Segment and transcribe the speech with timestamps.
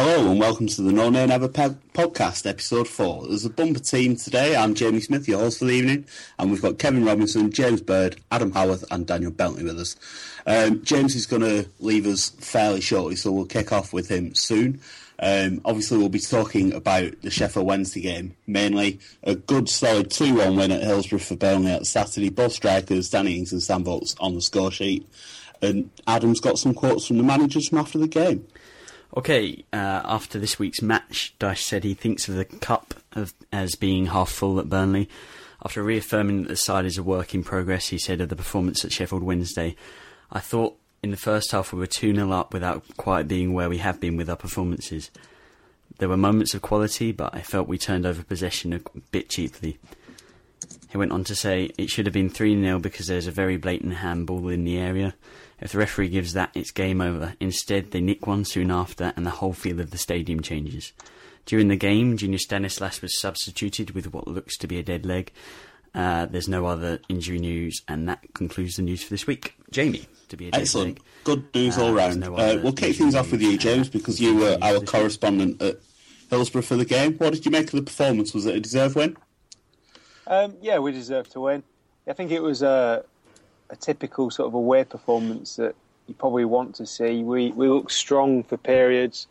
[0.00, 3.26] Hello and welcome to the No Name Ever podcast, episode four.
[3.26, 4.54] There's a bumper team today.
[4.54, 6.06] I'm Jamie Smith, your host for the evening,
[6.38, 9.96] and we've got Kevin Robinson, James Bird, Adam Howarth, and Daniel Bentley with us.
[10.46, 14.36] Um, James is going to leave us fairly shortly, so we'll kick off with him
[14.36, 14.80] soon.
[15.18, 20.36] Um, obviously, we'll be talking about the Sheffield Wednesday game, mainly a good, solid 2
[20.36, 22.28] 1 win at Hillsborough for Burnley at Saturday.
[22.28, 25.08] Both strikers, Danny Ings and Sam Vokes, on the score sheet.
[25.60, 28.46] And Adam's got some quotes from the managers from after the game.
[29.16, 33.74] Okay, uh, after this week's match, Dyche said he thinks of the cup of, as
[33.74, 35.08] being half full at Burnley.
[35.64, 38.84] After reaffirming that the side is a work in progress, he said of the performance
[38.84, 39.76] at Sheffield Wednesday,
[40.30, 43.68] I thought in the first half we were 2 0 up without quite being where
[43.68, 45.10] we have been with our performances.
[45.98, 48.80] There were moments of quality, but I felt we turned over possession a
[49.10, 49.78] bit cheaply.
[50.90, 53.56] He went on to say it should have been 3 0 because there's a very
[53.56, 55.14] blatant handball in the area.
[55.60, 57.34] If the referee gives that, it's game over.
[57.40, 60.92] Instead, they nick one soon after, and the whole feel of the stadium changes.
[61.46, 65.32] During the game, Junior Stanislas was substituted with what looks to be a dead leg.
[65.94, 69.54] Uh, there's no other injury news, and that concludes the news for this week.
[69.72, 70.98] Jamie, to be a dead Excellent.
[70.98, 71.02] leg.
[71.24, 72.20] Good news Uh, all round.
[72.20, 74.80] no uh, we'll kick things off with you, James, uh, because you were our this
[74.82, 74.88] week.
[74.90, 75.78] correspondent at
[76.30, 77.14] Hillsborough for the game.
[77.14, 78.32] What did you make of the performance?
[78.34, 79.16] Was it a deserved win?
[80.26, 81.62] Um, yeah, we deserved to win.
[82.06, 83.04] I think it was a,
[83.70, 85.74] a typical sort of away performance that
[86.06, 87.22] you probably want to see.
[87.22, 89.26] We we looked strong for periods.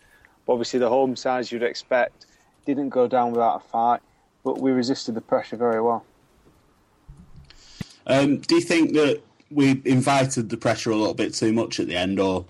[0.47, 2.25] Obviously, the home sides you'd expect
[2.65, 4.01] didn't go down without a fight,
[4.43, 6.05] but we resisted the pressure very well.
[8.05, 9.21] Um, do you think that
[9.51, 12.45] we invited the pressure a little bit too much at the end, or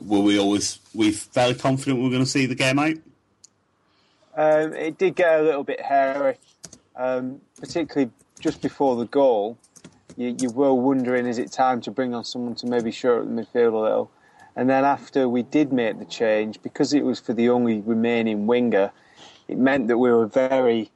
[0.00, 2.96] were we always we fairly confident we were going to see the game out?
[4.36, 6.36] Um, it did get a little bit hairy,
[6.96, 9.58] um, particularly just before the goal.
[10.18, 13.26] You, you were wondering, is it time to bring on someone to maybe shore up
[13.26, 14.10] the midfield a little?
[14.56, 18.48] And then after we did make the change, because it was for the only remaining
[18.48, 18.90] winger,
[19.46, 20.90] it meant that we were very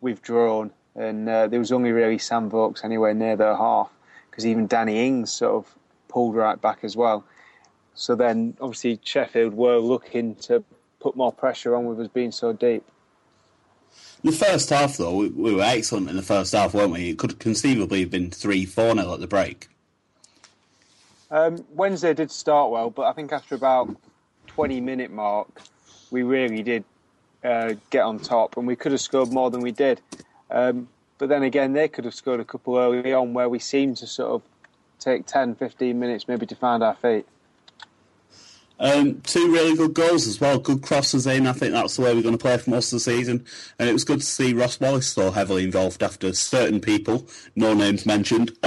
[0.00, 3.92] withdrawn, and uh, there was only really Sam Vokes anywhere near their half,
[4.28, 5.72] because even Danny Ings sort of
[6.08, 7.24] pulled right back as well.
[7.94, 10.64] So then, obviously, Sheffield were looking to
[10.98, 12.84] put more pressure on with us being so deep.
[14.24, 17.10] The first half, though, we, we were excellent in the first half, weren't we?
[17.10, 19.68] It could conceivably have been 3 4 0 at the break.
[21.30, 23.94] Um, Wednesday did start well, but I think after about
[24.46, 25.48] 20 minute mark,
[26.10, 26.84] we really did
[27.44, 30.00] uh, get on top, and we could have scored more than we did.
[30.50, 33.98] Um, but then again, they could have scored a couple early on where we seemed
[33.98, 34.42] to sort of
[35.00, 37.26] take 10, 15 minutes maybe to find our feet.
[38.80, 40.58] Um, two really good goals as well.
[40.58, 41.46] Good crosses in.
[41.46, 43.44] I think that's the way we're going to play for most of the season.
[43.78, 47.72] And it was good to see Ross Wallace so heavily involved after certain people, no
[47.72, 48.48] names mentioned,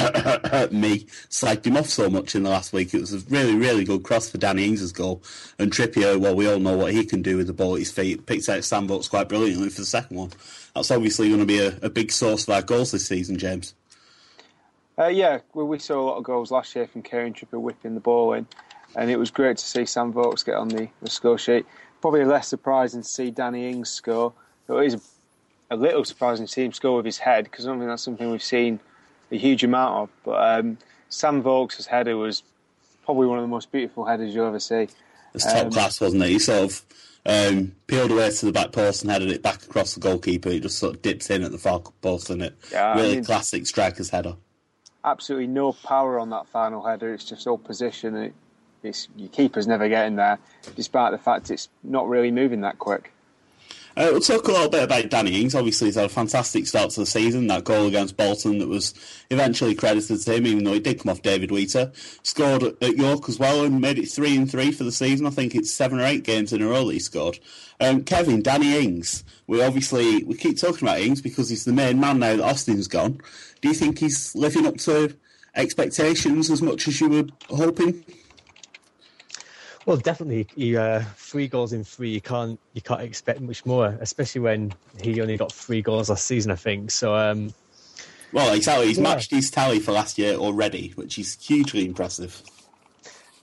[0.71, 2.93] me, slagged him off so much in the last week.
[2.93, 5.21] It was a really, really good cross for Danny Ings' goal.
[5.59, 7.91] And Trippier, well, we all know what he can do with the ball at his
[7.91, 8.25] feet.
[8.25, 10.31] Picked out Sam quite brilliantly for the second one.
[10.73, 13.73] That's obviously going to be a, a big source of our goals this season, James.
[14.99, 17.93] Uh, yeah, well, we saw a lot of goals last year from Kieran Trippier whipping
[17.93, 18.47] the ball in,
[18.97, 21.65] and it was great to see Sam Vokes get on the, the score sheet.
[22.01, 24.33] Probably less surprising to see Danny Ings score.
[24.67, 24.97] It is
[25.71, 28.03] a little surprising to see him score with his head because I don't think that's
[28.03, 28.79] something we've seen
[29.31, 30.09] a huge amount of.
[30.25, 30.77] But um,
[31.09, 32.43] Sam Vokes' header was
[33.05, 34.87] probably one of the most beautiful headers you'll ever see.
[35.33, 36.29] It's top Um, class, wasn't it?
[36.29, 36.81] He sort of
[37.25, 40.49] um, peeled away to the back post and headed it back across the goalkeeper.
[40.49, 43.15] He just sort of dips in at the far post, and it Yeah, I really
[43.15, 44.35] mean- classic striker's header.
[45.05, 47.13] absolutely no power on that final header.
[47.13, 48.15] It's just all position.
[48.15, 48.33] It,
[48.87, 50.39] it's, your keeper's never getting there,
[50.75, 53.11] despite the fact it's not really moving that quick.
[53.97, 55.55] Uh, we'll talk a little bit about Danny Ings.
[55.55, 57.47] Obviously, he's had a fantastic start to the season.
[57.47, 58.93] That goal against Bolton that was
[59.31, 61.91] eventually credited to him, even though he did come off David Wheater.
[62.21, 65.25] Scored at York as well and made it three and three for the season.
[65.25, 67.39] I think it's seven or eight games in a row that he scored.
[67.81, 69.23] Um, Kevin, Danny Ings.
[69.47, 72.87] We obviously we keep talking about Ings because he's the main man now that Austin's
[72.87, 73.19] gone.
[73.61, 75.15] Do you think he's living up to
[75.55, 78.05] expectations as much as you were hoping?
[79.87, 82.09] Well, definitely, he, uh, three goals in three.
[82.09, 86.25] You can't you can't expect much more, especially when he only got three goals last
[86.25, 86.91] season, I think.
[86.91, 87.53] So, um,
[88.33, 88.87] well, exactly.
[88.87, 89.03] He's yeah.
[89.03, 92.43] matched his tally for last year already, which is hugely impressive.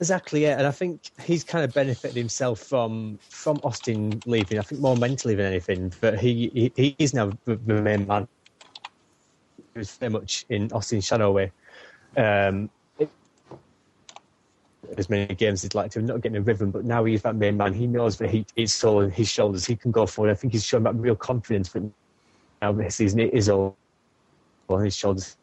[0.00, 4.58] Exactly, yeah, and I think he's kind of benefited himself from from Austin leaving.
[4.58, 8.28] I think more mentally than anything, but he, he he's now the main man.
[9.72, 11.52] He was very much in Austin's shadow away.
[12.18, 12.68] Um,
[14.96, 17.36] as many games as he'd like to, not getting a rhythm, but now he's that
[17.36, 17.72] main man.
[17.74, 19.64] He knows that he, it's all on his shoulders.
[19.64, 20.30] He can go forward.
[20.30, 21.82] I think he's shown that real confidence, but
[22.62, 23.76] now this season it is all
[24.68, 25.36] on his shoulders.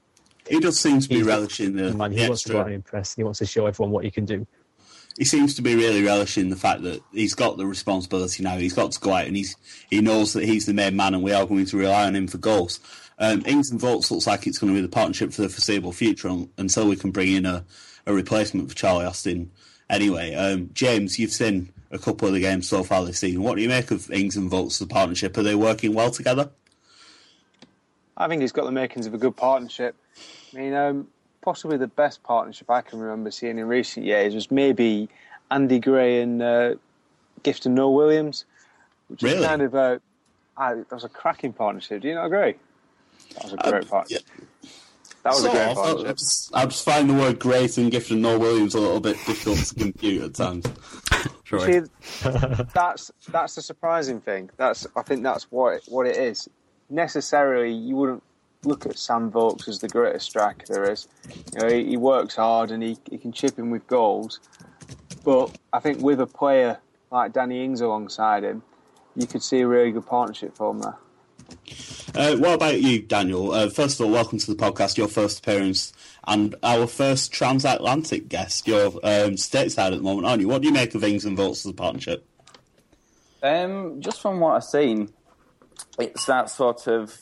[0.48, 2.12] He does seem to be he's relishing the, man.
[2.12, 2.50] He the wants extra.
[2.50, 3.16] to go out and impress.
[3.16, 4.46] He wants to show everyone what he can do.
[5.18, 8.58] He seems to be really relishing the fact that he's got the responsibility now.
[8.58, 9.56] He's got to go out and he's
[9.90, 12.28] he knows that he's the main man, and we are going to rely on him
[12.28, 12.80] for goals.
[13.20, 15.92] Um, Ings and Vokes looks like it's going to be the partnership for the foreseeable
[15.92, 17.64] future until we can bring in a,
[18.06, 19.52] a replacement for Charlie Austin
[19.90, 20.34] anyway.
[20.34, 23.44] Um, James, you've seen a couple of the games so far this season.
[23.44, 25.38] What do you make of Ings and Vokes, the partnership?
[25.38, 26.50] Are they working well together?
[28.18, 29.96] I think he's got the makings of a good partnership.
[30.54, 31.08] I mean, um,
[31.42, 35.10] possibly the best partnership I can remember seeing in recent years was maybe
[35.50, 36.76] Andy Gray and uh,
[37.44, 38.46] Gifton Noel Williams,
[39.08, 39.38] which really?
[39.38, 40.02] was kind of a
[40.58, 42.02] that was a cracking partnership.
[42.02, 42.56] Do you not agree?
[43.36, 44.28] That was a great um, partnership.
[44.38, 44.46] Yeah.
[45.24, 46.08] That was so, a great partnership.
[46.08, 49.18] I just, I just find the word great and Gifton Noel Williams a little bit
[49.26, 50.66] difficult to compute at times.
[51.46, 51.82] See,
[52.74, 54.50] that's that's the surprising thing.
[54.58, 56.48] That's I think that's what it, what it is.
[56.90, 58.24] Necessarily, you wouldn't
[58.64, 61.08] look at Sam Vokes as the greatest striker there is.
[61.54, 64.40] You know, he, he, works hard and he, he can chip in with goals.
[65.24, 66.80] But I think with a player
[67.12, 68.64] like Danny Ings alongside him,
[69.16, 70.98] you could see a really good partnership form there.
[72.16, 73.52] Uh, what about you, Daniel?
[73.52, 75.94] Uh, first of all, welcome to the podcast, your first appearance,
[76.28, 78.68] and our first transatlantic guest.
[78.68, 80.48] You're um, stateside at the moment, aren't you?
[80.48, 82.26] What do you make of Ings and Vokes as a partnership?
[83.42, 85.10] Um, just from what I've seen,
[85.98, 87.18] it's that sort of,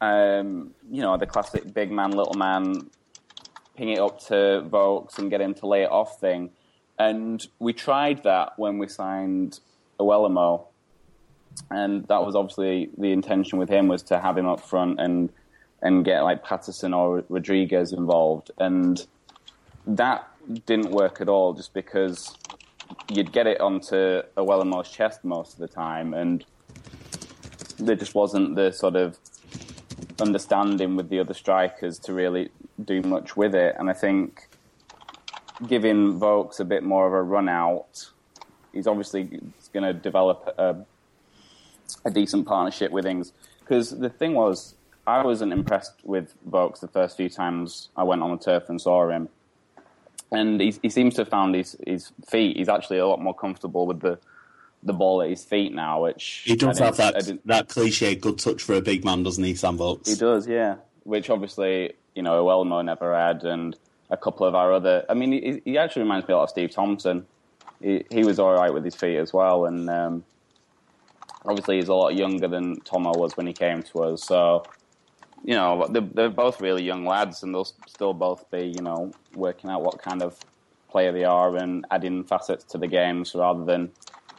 [0.00, 2.90] um, you know, the classic big man, little man,
[3.76, 6.50] ping it up to Vokes and get him to lay it off thing.
[6.98, 9.58] And we tried that when we signed
[9.98, 10.66] Iwelumo
[11.70, 15.30] and that was obviously the intention with him was to have him up front and
[15.82, 19.06] and get like Paterson or Rodriguez involved, and
[19.86, 20.28] that
[20.66, 22.36] didn't work at all, just because
[23.10, 26.44] you'd get it onto Iwelumo's chest most of the time, and
[27.78, 29.18] there just wasn't the sort of
[30.20, 32.50] understanding with the other strikers to really
[32.82, 34.48] do much with it, and I think
[35.66, 38.10] giving Vokes a bit more of a run out,
[38.72, 39.40] he's obviously
[39.72, 40.76] going to develop a
[42.04, 43.32] a decent partnership with Ings.
[43.60, 44.74] Because the thing was,
[45.06, 48.80] I wasn't impressed with Vokes the first few times I went on the turf and
[48.80, 49.28] saw him.
[50.30, 52.56] And he, he seems to have found his, his feet.
[52.56, 54.18] He's actually a lot more comfortable with the
[54.84, 58.62] the ball at his feet now, which he does have that that cliche good touch
[58.62, 60.08] for a big man, doesn't he, Sam Vokes?
[60.08, 60.76] He does, yeah.
[61.04, 63.76] Which obviously, you know, Iwelumo never had, and
[64.10, 65.04] a couple of our other.
[65.08, 67.26] I mean, he, he actually reminds me a lot of Steve Thompson.
[67.80, 70.24] He, he was all right with his feet as well, and um,
[71.44, 74.24] obviously he's a lot younger than Tomo was when he came to us.
[74.24, 74.64] So,
[75.44, 79.12] you know, they're, they're, both really young lads, and they'll still both be, you know,
[79.34, 80.38] working out what kind of
[80.88, 83.90] player they are and adding facets to the games rather than,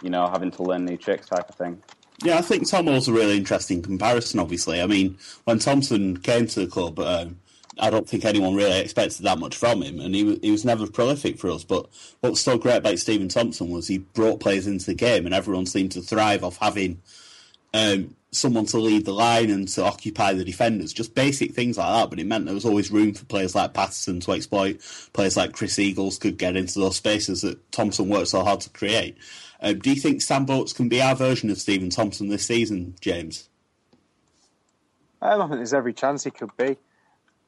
[0.02, 1.82] you know, having to learn new tricks type of thing.
[2.24, 4.40] Yeah, I think Tomo's a really interesting comparison.
[4.40, 7.00] Obviously, I mean, when Thompson came to the club.
[7.00, 7.38] Um,
[7.79, 10.88] I don't think anyone really expected that much from him, and he he was never
[10.88, 11.63] prolific for us.
[11.63, 11.88] But
[12.22, 15.36] what was so great about Stephen Thompson was he brought players into the game, and
[15.36, 17.01] everyone seemed to thrive off having
[17.74, 20.94] um, someone to lead the line and to occupy the defenders.
[20.94, 23.74] Just basic things like that, but it meant there was always room for players like
[23.74, 24.79] Paterson to exploit.
[25.13, 28.70] Players like Chris Eagles could get into those spaces that Thompson worked so hard to
[28.70, 29.17] create.
[29.62, 32.96] Um, do you think Sam Vokes can be our version of Stephen Thompson this season,
[33.01, 33.50] James?
[35.22, 36.77] I think there's every chance he could be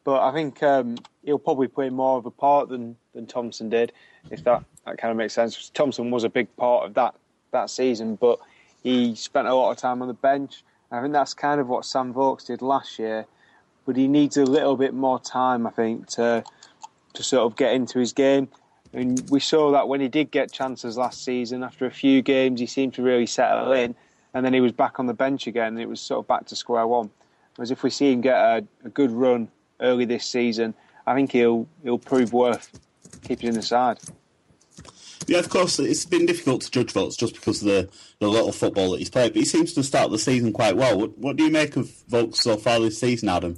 [0.08, 0.96] but I think um,
[1.26, 3.92] he'll probably play more of a part than, than Thompson did,
[4.32, 5.70] if that, that kind of makes sense.
[5.74, 7.14] Thompson was a big part of that
[7.52, 8.40] that season, but
[8.82, 10.64] he spent a lot of time on the bench.
[10.94, 13.26] I think that's kind of what Sam Vokes did last year,
[13.86, 16.42] but he needs a little bit more time, I think, to
[17.16, 18.48] to sort of get into his game.
[18.94, 22.62] And we saw that when he did get chances last season, after a few games,
[22.62, 23.94] he seemed to really settle in,
[24.34, 25.74] and then he was back on the bench again.
[25.74, 27.10] And it was sort of back to square one.
[27.58, 30.74] Whereas if we see him get a, a good run early this season,
[31.06, 32.80] I think he'll he'll prove worth
[33.24, 34.00] keeping in the side.
[35.28, 38.54] Yeah, of course, it's been difficult to judge Vokes just because of the, the little
[38.54, 40.98] football that he's played, but he seems to start the season quite well.
[40.98, 43.58] What, what do you make of Vokes so far this season, Adam?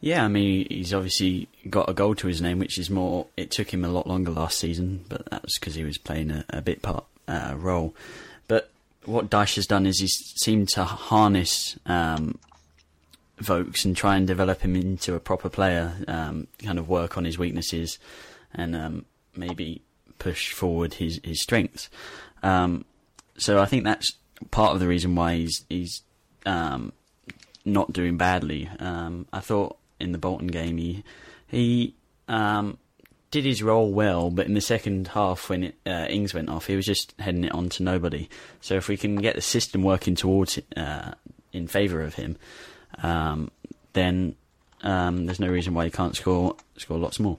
[0.00, 3.26] Yeah, I mean, he's obviously got a goal to his name, which is more.
[3.36, 6.30] It took him a lot longer last season, but that was because he was playing
[6.30, 7.94] a, a bit part uh, role.
[8.46, 8.70] But
[9.06, 12.38] what Dyche has done is he's seemed to harness um,
[13.38, 17.24] Vokes and try and develop him into a proper player, um, kind of work on
[17.24, 17.98] his weaknesses,
[18.54, 19.04] and um,
[19.36, 19.82] maybe
[20.18, 21.90] push forward his his strengths.
[22.42, 22.84] Um,
[23.36, 24.12] so I think that's
[24.50, 26.02] part of the reason why he's he's
[26.46, 26.92] um,
[27.64, 28.70] not doing badly.
[28.78, 31.04] Um, I thought in the Bolton game he
[31.46, 31.94] he
[32.28, 32.78] um,
[33.30, 36.66] did his role well, but in the second half when it, uh, Ings went off,
[36.66, 38.28] he was just heading it on to nobody.
[38.60, 41.12] So if we can get the system working towards uh,
[41.52, 42.36] in favour of him,
[43.02, 43.50] um,
[43.92, 44.34] then
[44.82, 47.38] um, there's no reason why you can't score score lots more.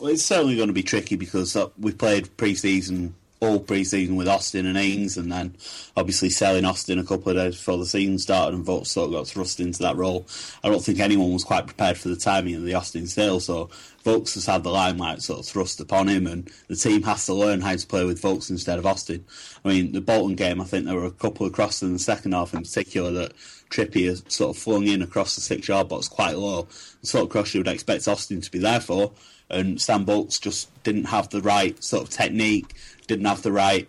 [0.00, 4.28] Well, it's certainly going to be tricky because uh, we played pre-season, all pre-season with
[4.28, 5.54] Austin and Ings, and then
[5.96, 9.12] obviously selling Austin a couple of days before the season started, and Vokes sort of
[9.12, 10.26] got thrust into that role.
[10.64, 13.70] I don't think anyone was quite prepared for the timing of the Austin sale, so
[14.04, 17.34] Vokes has had the limelight sort of thrust upon him, and the team has to
[17.34, 19.24] learn how to play with Vokes instead of Austin.
[19.64, 21.98] I mean, the Bolton game, I think there were a couple of crosses in the
[21.98, 23.32] second half in particular that
[23.70, 26.66] Trippier sort of flung in across the six-yard box quite low,
[27.00, 29.12] the sort of cross you would expect Austin to be there for
[29.50, 32.74] and Sam Vokes just didn't have the right sort of technique,
[33.08, 33.88] didn't have the right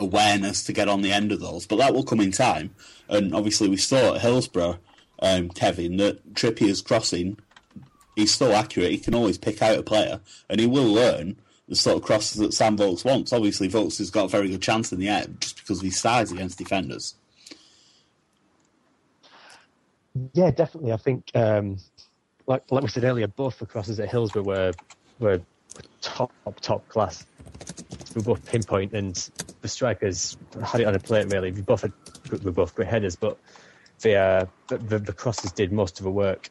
[0.00, 1.66] awareness to get on the end of those.
[1.66, 2.74] But that will come in time.
[3.08, 4.78] And obviously, we saw at Hillsborough,
[5.20, 7.38] um, Kevin, that Trippier's crossing,
[8.16, 8.90] he's so accurate.
[8.90, 11.36] He can always pick out a player, and he will learn
[11.68, 13.32] the sort of crosses that Sam Vokes wants.
[13.32, 16.00] Obviously, Vokes has got a very good chance in the air just because of his
[16.00, 17.14] size against defenders.
[20.32, 20.92] Yeah, definitely.
[20.92, 21.78] I think um,
[22.46, 24.72] like like we said earlier, both the crosses at Hillsborough were
[25.18, 25.40] were
[26.00, 27.26] top top class.
[28.14, 29.14] We both pinpoint, and
[29.60, 31.32] the strikers had it on a plate.
[31.32, 31.92] Really, we both had
[32.30, 33.38] we both great headers, but
[34.00, 36.50] the, uh, the the crosses did most of the work.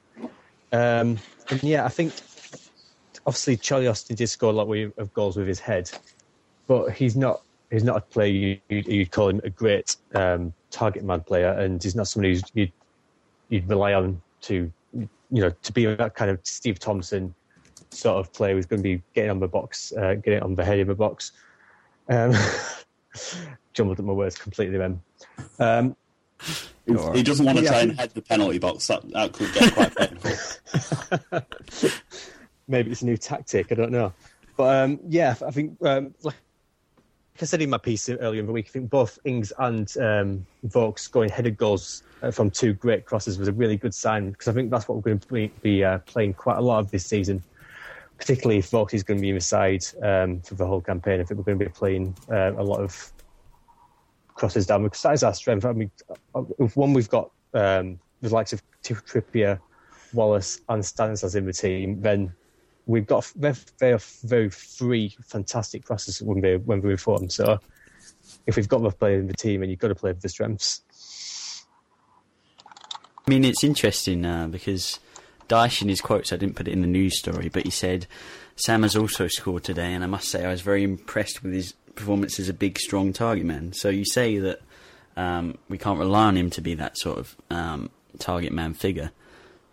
[0.71, 2.13] Um, and yeah, I think
[3.25, 5.91] obviously Charlie Austin did score a lot of goals with his head,
[6.67, 7.41] but he's not
[7.71, 11.81] he's not a player you, would call him a great um, target man player, and
[11.81, 12.71] he's not somebody you'd,
[13.49, 14.71] you'd rely on to
[15.33, 17.33] you know, to be that kind of Steve Thompson
[17.89, 20.63] sort of player who's going to be getting on the box, uh, getting on the
[20.63, 21.31] head of the box.
[22.09, 22.33] Um,
[23.73, 25.01] jumbled up my words completely then.
[25.59, 25.95] Um,
[26.85, 28.87] he doesn't want to yeah, try and head the penalty box.
[28.87, 29.95] That, that could get quite
[31.31, 31.41] painful.
[32.67, 33.71] Maybe it's a new tactic.
[33.71, 34.13] I don't know.
[34.57, 36.35] But um, yeah, I think, um, like
[37.41, 40.45] I said in my piece earlier in the week, I think both Ings and um,
[40.65, 44.47] Vokes going headed goals uh, from two great crosses was a really good sign because
[44.47, 46.91] I think that's what we're going to be, be uh, playing quite a lot of
[46.91, 47.41] this season.
[48.23, 51.19] Particularly if Vokes is going to be in the side um, for the whole campaign.
[51.19, 53.11] I think we're going to be playing uh, a lot of
[54.33, 55.65] crosses down because that is our strength.
[55.65, 55.91] I mean,
[56.33, 59.59] uh, if one we've got um, the likes of Trippier,
[60.13, 62.33] Wallace, and Stanislas in the team, then
[62.85, 67.29] we've got very, very three fantastic crosses when we when we reform.
[67.29, 67.59] So
[68.47, 70.29] if we've got the player in the team, and you've got to play with the
[70.29, 70.81] strengths.
[73.25, 74.99] I mean, it's interesting uh, because
[75.53, 78.07] Dyche, in his quotes, I didn't put it in the news story, but he said
[78.55, 81.73] Sam has also scored today, and I must say I was very impressed with his
[81.93, 83.73] performance as a big, strong target man.
[83.73, 84.61] So you say that
[85.15, 89.11] um, we can't rely on him to be that sort of um, target man figure,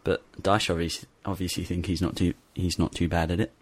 [0.05, 3.53] but Dyche obviously, obviously think he's not too he's not too bad at it.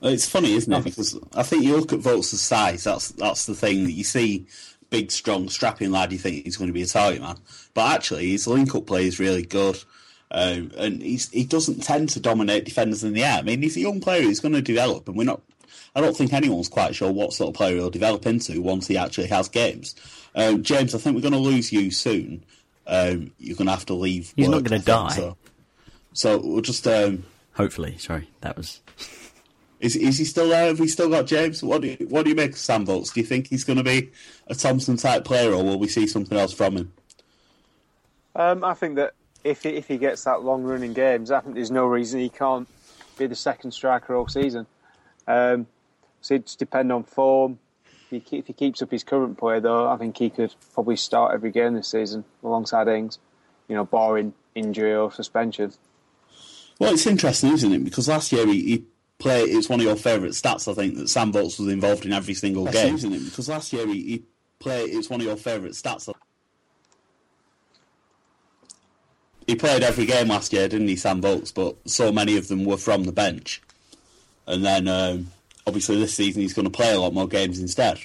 [0.00, 0.84] It's funny, isn't it?
[0.84, 2.84] Because I think you look at Vokes' size.
[2.84, 4.46] That's that's the thing that you see
[4.88, 7.36] big, strong, strapping lad, you think he's going to be a target man.
[7.74, 9.82] But actually, his link up play is really good.
[10.30, 13.38] Um, and he's, he doesn't tend to dominate defenders in the air.
[13.38, 15.42] I mean, he's a young player He's going to develop, and we're not.
[15.94, 18.98] I don't think anyone's quite sure what sort of player he'll develop into once he
[18.98, 19.94] actually has games.
[20.34, 22.44] Um, James, I think we're going to lose you soon.
[22.86, 24.32] Um, you're going to have to leave.
[24.36, 25.14] He's work, not going to die.
[25.14, 25.36] So,
[26.12, 26.86] so, we'll just.
[26.86, 28.80] Um, Hopefully, sorry, that was.
[29.78, 30.68] Is, is he still there?
[30.68, 31.62] Have we still got James?
[31.62, 33.10] What do you, what do you make of Sam Vokes?
[33.10, 34.10] Do you think he's going to be
[34.46, 36.92] a Thompson type player, or will we see something else from him?
[38.34, 39.12] Um, I think that
[39.46, 42.28] if he, if he gets that long running games, I think there's no reason he
[42.28, 42.68] can't
[43.16, 44.66] be the second striker all season.
[45.26, 45.66] Um,
[46.20, 47.58] so it just depends on form.
[48.10, 50.96] If he, if he, keeps up his current play, though, I think he could probably
[50.96, 53.18] start every game this season alongside Ings,
[53.68, 55.72] you know, barring injury or suspension.
[56.78, 57.84] Well, it's interesting, isn't it?
[57.84, 58.84] Because last year he, he
[59.18, 59.42] play.
[59.42, 60.70] It's one of your favourite stats.
[60.70, 63.24] I think that Sam Vokes was involved in every single That's game, isn't it?
[63.24, 64.22] Because last year he, he
[64.58, 64.94] played.
[64.94, 66.12] It's one of your favourite stats.
[69.46, 71.52] He played every game last year, didn't he, Sam Vokes?
[71.52, 73.62] But so many of them were from the bench,
[74.46, 75.28] and then um,
[75.66, 78.00] obviously this season he's going to play a lot more games instead.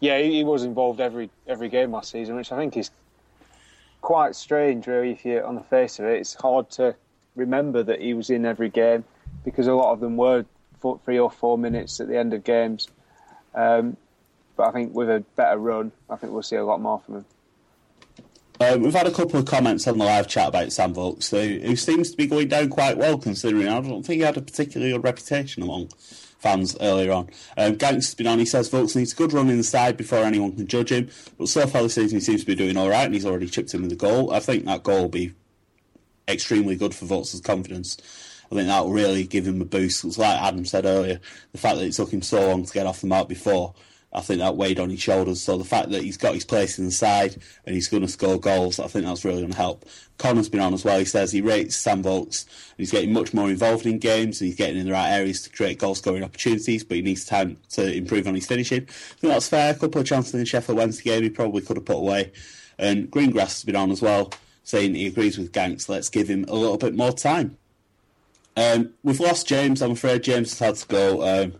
[0.00, 2.90] Yeah, he, he was involved every every game last season, which I think is
[4.00, 5.12] quite strange, really.
[5.12, 6.94] If you're on the face of it, it's hard to
[7.34, 9.04] remember that he was in every game
[9.44, 10.44] because a lot of them were
[10.78, 12.88] for three or four minutes at the end of games.
[13.54, 13.96] Um,
[14.56, 17.16] but I think with a better run, I think we'll see a lot more from
[17.16, 17.24] him.
[18.60, 21.58] Um, we've had a couple of comments on the live chat about Sam Vokes, who,
[21.66, 24.42] who seems to be going down quite well considering I don't think he had a
[24.42, 25.88] particularly good reputation among
[26.38, 27.30] fans earlier on.
[27.56, 30.54] Um, Ganks has been on, he says Vokes needs a good run inside before anyone
[30.54, 33.14] can judge him, but so far this season he seems to be doing alright and
[33.14, 34.32] he's already chipped in with a goal.
[34.32, 35.34] I think that goal will be
[36.28, 37.96] extremely good for Vokes' confidence.
[38.52, 40.04] I think that will really give him a boost.
[40.04, 41.18] It's like Adam said earlier,
[41.50, 43.74] the fact that it took him so long to get off the mark before
[44.14, 45.42] I think that weighed on his shoulders.
[45.42, 48.08] So the fact that he's got his place in the side and he's going to
[48.08, 49.84] score goals, I think that's really going to help.
[50.18, 51.00] Connor's been on as well.
[51.00, 54.46] He says he rates Sam Vokes and he's getting much more involved in games and
[54.46, 57.56] he's getting in the right areas to create goal scoring opportunities, but he needs time
[57.70, 58.82] to improve on his finishing.
[58.82, 59.72] I think that's fair.
[59.72, 62.32] A couple of chances in the Sheffield Wednesday game he probably could have put away.
[62.78, 65.88] And Greengrass has been on as well, saying he agrees with Ganks.
[65.88, 67.56] Let's give him a little bit more time.
[68.56, 69.82] Um, we've lost James.
[69.82, 71.42] I'm afraid James has had to go.
[71.42, 71.54] Um,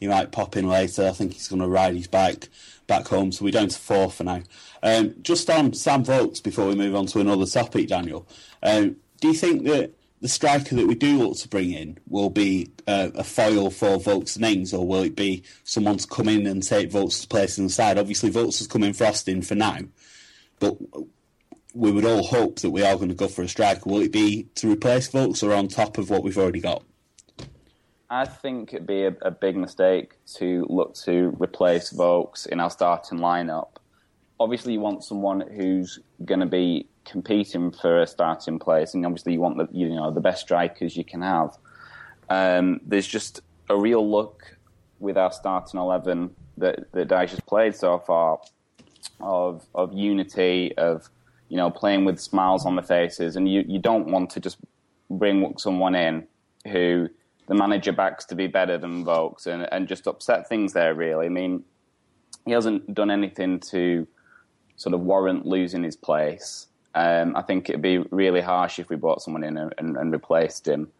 [0.00, 1.06] he might pop in later.
[1.06, 2.48] I think he's going to ride his bike
[2.86, 3.30] back home.
[3.30, 4.42] So we're down to four for now.
[4.82, 8.26] Um, just on Sam Vokes before we move on to another topic, Daniel.
[8.62, 12.30] Um, do you think that the striker that we do look to bring in will
[12.30, 16.46] be uh, a foil for and Ings, or will it be someone to come in
[16.46, 17.98] and take Vokes' place in the side?
[17.98, 19.78] Obviously, Vokes has come in for Austin for now,
[20.58, 20.76] but
[21.74, 23.88] we would all hope that we are going to go for a striker.
[23.88, 26.82] Will it be to replace Vokes or on top of what we've already got?
[28.10, 32.68] I think it'd be a, a, big mistake to look to replace Vokes in our
[32.68, 33.68] starting lineup.
[34.40, 39.34] Obviously, you want someone who's going to be competing for a starting place, and obviously,
[39.34, 41.56] you want the you know the best strikers you can have.
[42.28, 44.56] Um, there's just a real look
[44.98, 48.40] with our starting eleven that that Dyche has played so far
[49.20, 51.08] of of unity of
[51.48, 54.58] you know playing with smiles on the faces, and you you don't want to just
[55.10, 56.26] bring someone in
[56.66, 57.08] who
[57.50, 61.26] the manager backs to be better than Vokes and, and just upset things there, really.
[61.26, 61.64] I mean,
[62.46, 64.06] he hasn't done anything to
[64.76, 66.68] sort of warrant losing his place.
[66.94, 70.68] Um, I think it'd be really harsh if we brought someone in and, and, replaced
[70.68, 70.92] him.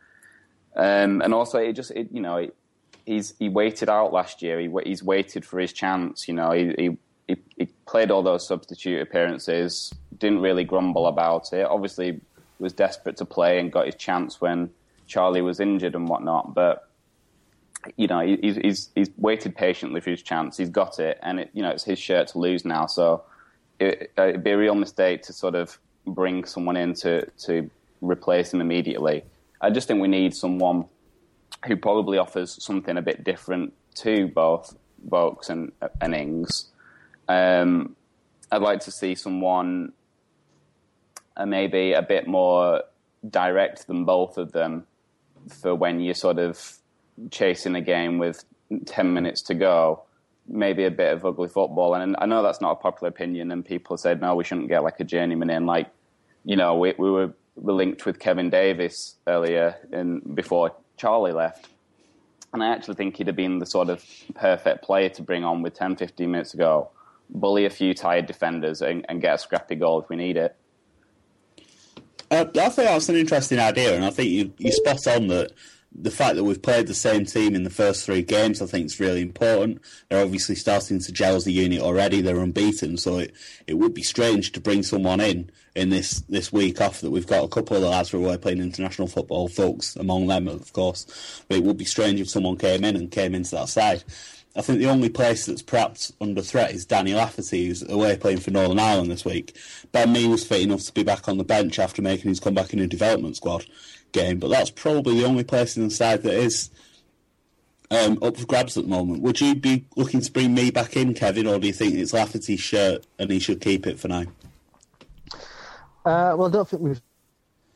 [0.74, 2.56] Um, and also, it just, it, you know, it,
[3.06, 4.58] he's he waited out last year.
[4.58, 6.26] He, he's waited for his chance.
[6.26, 11.64] You know, he, he, he played all those substitute appearances, didn't really grumble about it.
[11.64, 12.20] Obviously,
[12.58, 14.70] was desperate to play and got his chance when
[15.10, 16.88] Charlie was injured and whatnot, but
[17.96, 20.56] you know he's he's he's waited patiently for his chance.
[20.56, 22.86] He's got it, and it, you know it's his shirt to lose now.
[22.86, 23.24] So
[23.80, 27.68] it, would be a real mistake to sort of bring someone in to to
[28.00, 29.24] replace him immediately.
[29.60, 30.86] I just think we need someone
[31.66, 34.74] who probably offers something a bit different to both
[35.06, 36.70] Vokes and, and Ings.
[37.28, 37.96] Um,
[38.50, 39.92] I'd like to see someone
[41.36, 42.84] uh, maybe a bit more
[43.28, 44.86] direct than both of them
[45.48, 46.78] for when you're sort of
[47.30, 48.44] chasing a game with
[48.86, 50.02] 10 minutes to go,
[50.48, 51.94] maybe a bit of ugly football.
[51.94, 54.82] And I know that's not a popular opinion, and people said, no, we shouldn't get
[54.82, 55.66] like a journeyman in.
[55.66, 55.88] Like,
[56.44, 61.68] you know, we, we were linked with Kevin Davies earlier in, before Charlie left.
[62.52, 65.62] And I actually think he'd have been the sort of perfect player to bring on
[65.62, 66.90] with 10, 15 minutes to go,
[67.28, 70.56] bully a few tired defenders, and, and get a scrappy goal if we need it.
[72.30, 75.52] Uh, I think that's an interesting idea, and I think you, you're spot on that
[75.92, 78.86] the fact that we've played the same team in the first three games, I think,
[78.86, 79.80] is really important.
[80.08, 82.20] They're obviously starting to gel as a unit already.
[82.20, 83.34] They're unbeaten, so it,
[83.66, 87.26] it would be strange to bring someone in in this, this week off that we've
[87.26, 90.72] got a couple of the lads who are playing international football, Vokes among them, of
[90.72, 91.42] course.
[91.48, 94.04] But it would be strange if someone came in and came into that side.
[94.56, 98.40] I think the only place that's perhaps under threat is Danny Lafferty, who's away playing
[98.40, 99.56] for Northern Ireland this week.
[99.92, 102.72] Ben Mee was fit enough to be back on the bench after making his comeback
[102.72, 103.64] in a development squad
[104.10, 106.68] game, but that's probably the only place in the side that is
[107.92, 109.22] um, up for grabs at the moment.
[109.22, 112.12] Would you be looking to bring Mee back in, Kevin, or do you think it's
[112.12, 114.24] Lafferty's shirt and he should keep it for now?
[116.04, 117.02] Uh, well, I don't think we've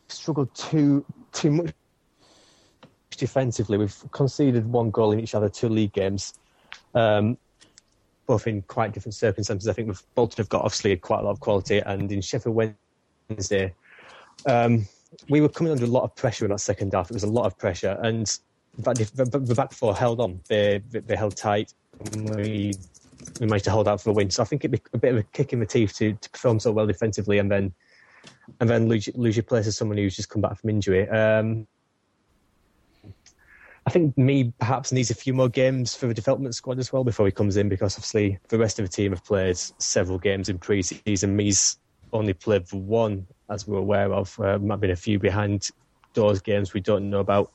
[0.08, 1.72] struggled too too much
[3.16, 3.78] defensively.
[3.78, 6.34] We've conceded one goal in each other two league games
[6.94, 7.36] um,
[8.26, 9.68] both in quite different circumstances.
[9.68, 12.76] I think with Bolton have got obviously quite a lot of quality, and in Sheffield
[13.30, 13.74] Wednesday,
[14.46, 14.86] um,
[15.28, 17.10] we were coming under a lot of pressure in that second half.
[17.10, 18.26] It was a lot of pressure, and
[18.78, 20.40] the back four held on.
[20.48, 21.72] They they held tight.
[22.14, 22.74] We
[23.40, 24.30] we managed to hold out for the win.
[24.30, 26.30] So I think it'd be a bit of a kick in the teeth to, to
[26.30, 27.72] perform so well defensively and then
[28.60, 31.08] and then lose, lose your place as someone who's just come back from injury.
[31.08, 31.66] Um,
[33.86, 37.04] I think Mee perhaps needs a few more games for the development squad as well
[37.04, 40.48] before he comes in because obviously the rest of the team have played several games
[40.48, 41.36] in pre-season.
[41.36, 41.78] Mee's
[42.12, 44.38] only played for one, as we're aware of.
[44.40, 45.70] Uh, might have been a few behind
[46.14, 47.52] those games we don't know about.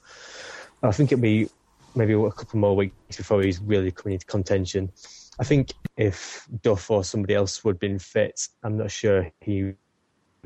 [0.84, 1.50] I think it'll be
[1.96, 4.92] maybe a couple more weeks before he's really coming into contention.
[5.40, 9.74] I think if Duff or somebody else would have been fit, I'm not sure he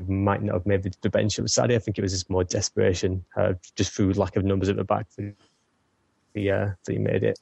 [0.08, 1.76] might not have made the, bench on Saturday.
[1.76, 4.84] I think it was just more desperation, uh, just through lack of numbers at the
[4.84, 5.06] back
[6.34, 7.38] he, uh, that he made it.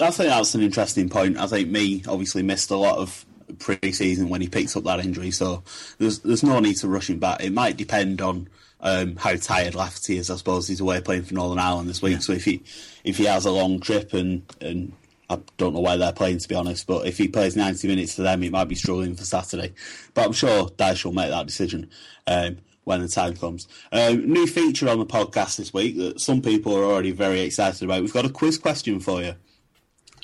[0.00, 1.38] I think that's an interesting point.
[1.38, 3.24] I think Mee obviously missed a lot of
[3.58, 5.62] pre-season when he picks up that injury, so
[5.98, 7.42] there's there's no need to rush him back.
[7.42, 8.48] It might depend on
[8.80, 10.30] um, how tired Lafferty is.
[10.30, 12.18] I suppose he's away playing for Northern Ireland this week, yeah.
[12.20, 12.62] so if he
[13.04, 14.92] if he has a long trip and and
[15.30, 18.14] I don't know where they're playing to be honest, but if he plays 90 minutes
[18.14, 19.72] for them, he might be struggling for Saturday.
[20.12, 21.88] But I'm sure Dyche will make that decision
[22.26, 23.66] um, when the time comes.
[23.92, 27.82] Um, new feature on the podcast this week that some people are already very excited
[27.82, 28.02] about.
[28.02, 29.34] We've got a quiz question for you.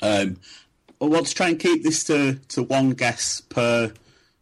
[0.01, 0.37] Um,
[1.01, 3.91] I want to try and keep this to, to one guess per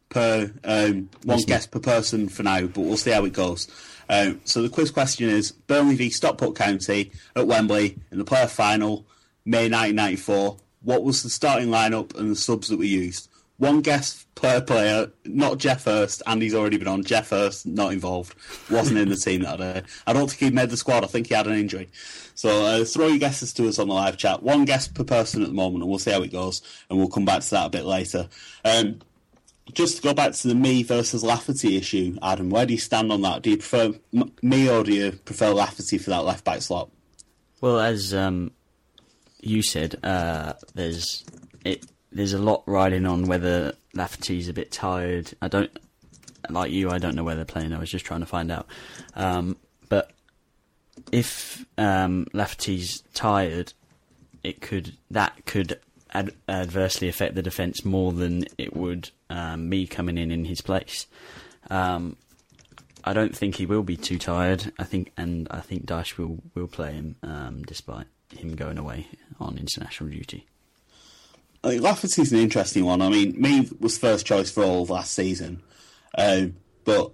[0.09, 3.67] per um, one guess per person for now, but we'll see how it goes.
[4.09, 8.49] Um, so the quiz question is: Burnley v Stockport County at Wembley in the playoff
[8.49, 9.05] final
[9.45, 10.57] May 1994.
[10.81, 13.28] What was the starting lineup and the subs that we used?
[13.59, 16.23] One guess per player, not Jeff Hurst.
[16.25, 17.03] Andy's already been on.
[17.03, 18.33] Jeff Hurst, not involved.
[18.71, 19.83] Wasn't in the team that day.
[20.07, 21.03] I don't think he made the squad.
[21.03, 21.89] I think he had an injury.
[22.35, 24.41] So uh, throw your guesses to us on the live chat.
[24.41, 26.61] One guess per person at the moment, and we'll see how it goes.
[26.89, 28.29] And we'll come back to that a bit later.
[28.63, 29.01] Um,
[29.73, 33.11] just to go back to the Mee versus Lafferty issue, Adam, where do you stand
[33.11, 33.41] on that?
[33.41, 33.93] Do you prefer
[34.41, 36.89] Mee or do you prefer Lafferty for that left back slot?
[37.61, 38.51] Well, as um,
[39.41, 41.25] you said, uh, there's
[41.65, 41.85] it.
[42.11, 45.31] There's a lot riding on whether Lafferty's a bit tired.
[45.41, 45.71] I don't
[46.49, 46.89] like you.
[46.89, 47.73] I don't know where they're playing.
[47.73, 48.67] I was just trying to find out.
[49.15, 49.57] Um,
[49.89, 50.11] but
[51.11, 53.73] if um, Lafferty's tired,
[54.43, 55.79] it could that could
[56.11, 60.61] ad- adversely affect the defence more than it would um, Mee coming in in his
[60.61, 61.07] place.
[61.69, 62.15] Um,
[63.03, 64.71] I don't think he will be too tired.
[64.77, 69.07] I think, and I think Dyche will will play him um, despite him going away
[69.39, 70.45] on international duty.
[71.63, 73.01] I think Lafferty's an interesting one.
[73.01, 75.61] I mean, Mee was first choice for all of last season,
[76.17, 77.11] um, but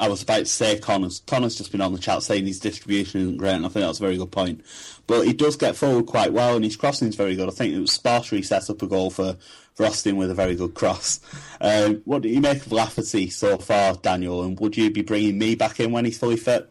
[0.00, 1.20] I was about to say Connor's.
[1.26, 3.98] Connor's just been on the chat saying his distribution isn't great, and I think that's
[3.98, 4.62] a very good point.
[5.06, 7.48] But he does get forward quite well, and his crossing is very good.
[7.48, 9.36] I think it was Sparta set up a goal for,
[9.74, 11.20] for Austin with a very good cross.
[11.60, 14.42] Um, what do you make of Lafferty so far, Daniel?
[14.42, 16.70] And would you be bringing Mee back in when he's fully fit?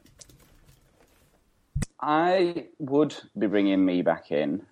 [2.02, 4.65] I would be bringing Mee back in,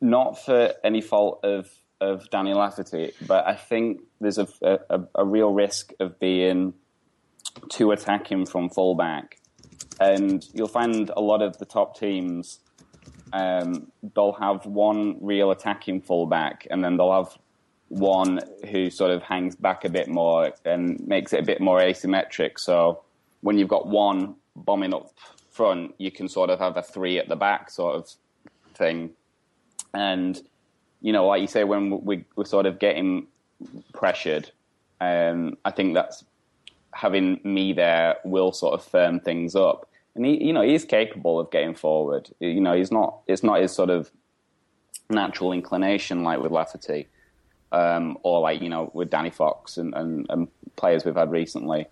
[0.00, 5.24] not for any fault of of Daniel Lafferty, but I think there's a, a, a
[5.24, 6.74] real risk of being
[7.70, 9.40] too attacking from fullback,
[10.00, 12.60] and you'll find a lot of the top teams.
[13.32, 17.36] Um, they'll have one real attacking fullback, and then they'll have
[17.88, 21.80] one who sort of hangs back a bit more and makes it a bit more
[21.80, 22.58] asymmetric.
[22.58, 23.02] So
[23.40, 25.12] when you've got one bombing up
[25.50, 28.08] front, you can sort of have a three at the back sort of
[28.74, 29.10] thing.
[29.94, 30.40] And,
[31.00, 33.26] you know, like you say, when we, we're sort of getting
[33.92, 34.50] pressured,
[35.00, 36.24] um, I think that's
[36.92, 39.88] having Mee there will sort of firm things up.
[40.14, 42.28] And he, you know, he's capable of getting forward.
[42.40, 44.10] You know, he's not, it's not his sort of
[45.08, 47.06] natural inclination like with Lafferty.
[47.70, 51.86] Um, or like, you know, with Danny Fox and, and, and players we've had recently.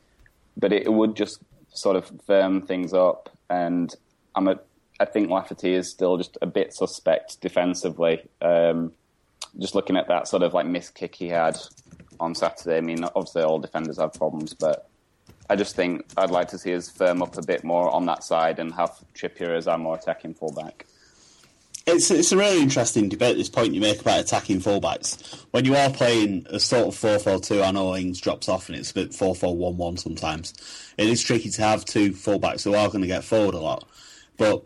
[0.57, 3.95] But it, it would just sort of firm things up and
[4.35, 4.59] I'm a,
[4.99, 8.23] I think Lafferty is still just a bit suspect defensively.
[8.41, 8.93] Um,
[9.59, 11.59] just looking at that sort of like miss kick he had
[12.21, 12.79] on Saturday.
[12.79, 14.89] I mean, obviously all defenders have problems, but
[15.49, 18.25] I just think I'd like to see us firm up a bit more on that
[18.25, 20.87] side and have Trippier as our more attacking fullback.
[21.87, 23.37] It's it's a really interesting debate.
[23.37, 27.21] This point you make about attacking fullbacks when you are playing a sort of four
[27.21, 27.63] four two.
[27.63, 30.53] I know Ings drops off and it's a bit four four one one sometimes.
[30.99, 33.89] It is tricky to have two fullbacks who are going to get forward a lot.
[34.37, 34.65] But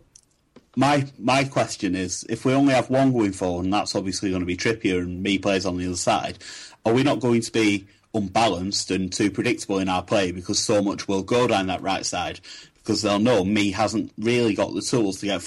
[0.81, 4.41] my my question is, if we only have one going forward, and that's obviously going
[4.41, 6.39] to be Trippier and Mee plays on the other side,
[6.87, 10.83] are we not going to be unbalanced and too predictable in our play because so
[10.83, 12.41] much will go down that right side?
[12.77, 15.43] Because they'll know Mee hasn't really got the tools to get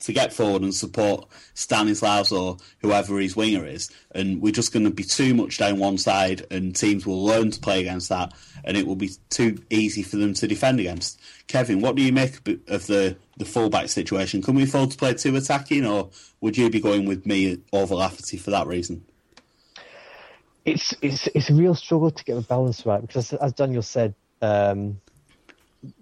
[0.00, 4.84] to get forward and support Stanislas or whoever his winger is, and we're just going
[4.84, 8.32] to be too much down one side, and teams will learn to play against that,
[8.64, 11.20] and it will be too easy for them to defend against.
[11.46, 12.36] Kevin, what do you make
[12.68, 14.42] of the the fullback situation?
[14.42, 17.94] Can we afford to play two attacking, or would you be going with Mee over
[17.94, 19.04] Lafferty for that reason?
[20.64, 24.14] It's it's it's a real struggle to get the balance right because, as Daniel said.
[24.42, 25.00] Um,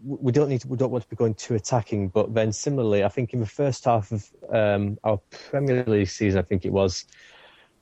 [0.04, 3.04] we don't need to, we don't want to be going too attacking, but then similarly,
[3.04, 5.18] I think in the first half of um, our
[5.50, 7.04] Premier League season, I think it was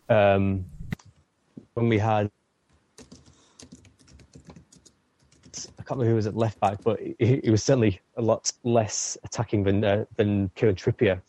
[0.08, 0.64] um,
[1.74, 2.30] when we had
[5.78, 8.50] I can't remember who was at left back, but he, he was certainly a lot
[8.64, 11.20] less attacking than uh, than Kieran Trippier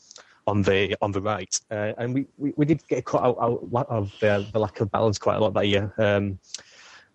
[0.48, 3.88] on the on the right, uh, and we, we, we, did get caught out, out
[3.90, 5.94] of the, the, lack of balance quite a lot that year.
[5.98, 6.40] Um,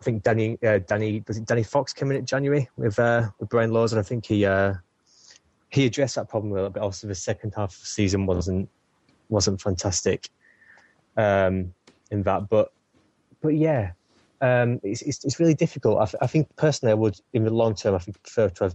[0.01, 3.29] I think Danny uh, Danny was it Danny Fox came in at January with uh,
[3.39, 4.75] with Brian Laws, and I think he uh,
[5.71, 6.83] he addressed that problem a little bit.
[6.83, 8.69] Also, the second half of the season wasn't
[9.29, 10.29] wasn't fantastic
[11.17, 11.73] um,
[12.11, 12.73] in that, but
[13.41, 13.93] but yeah,
[14.41, 16.01] um, it's, it's, it's really difficult.
[16.01, 18.65] I, th- I, think personally, I would in the long term, I think prefer to
[18.65, 18.75] have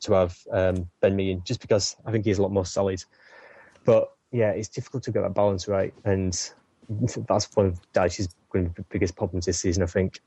[0.00, 3.04] to have um, Ben Mee in just because I think he's a lot more solid.
[3.84, 6.52] But yeah, it's difficult to get that balance right, and
[7.28, 8.28] that's one of Dyche's
[8.88, 10.20] biggest problems this season, I think.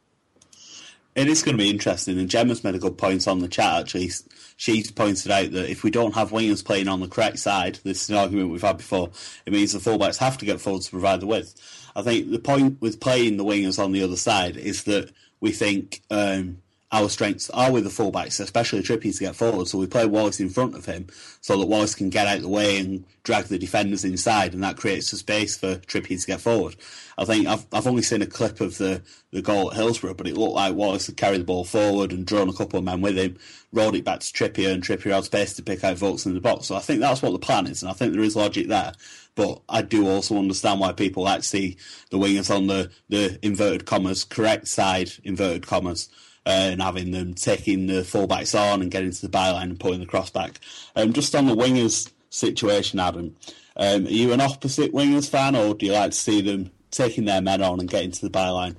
[1.15, 3.81] It is going to be interesting, and Gemma's made a good point on the chat.
[3.81, 4.09] Actually,
[4.55, 8.03] she's pointed out that if we don't have wingers playing on the correct side, this
[8.03, 9.11] is an argument we've had before.
[9.45, 11.91] It means the fullbacks have to get forward to provide the width.
[11.95, 15.51] I think the point with playing the wingers on the other side is that we
[15.51, 19.67] think um, our strengths are with the fullbacks, especially Trippier to get forward.
[19.67, 21.07] So we play Wallace in front of him
[21.41, 24.63] so that Wallace can get out of the way and drag the defenders inside, and
[24.63, 26.75] that creates a space for Trippier to get forward.
[27.17, 29.01] I think I've I've only seen a clip of the,
[29.31, 32.27] the goal at Hillsborough, but it looked like Wallace had carried the ball forward and
[32.27, 33.37] drawn a couple of men with him,
[33.71, 36.41] rolled it back to Trippier, and Trippier had space to pick out Vokes in the
[36.41, 36.67] box.
[36.67, 38.93] So I think that's what the plan is, and I think there is logic there.
[39.33, 41.77] But I do also understand why people like to see
[42.11, 46.07] the wingers on the, the inverted commas, correct side, inverted commas
[46.45, 50.05] and having them taking the fullbacks on and getting to the byline and pulling the
[50.05, 50.59] cross back.
[50.95, 53.35] Um, just on the wingers situation, Adam,
[53.77, 57.25] um, are you an opposite wingers fan or do you like to see them taking
[57.25, 58.75] their men on and getting to the byline?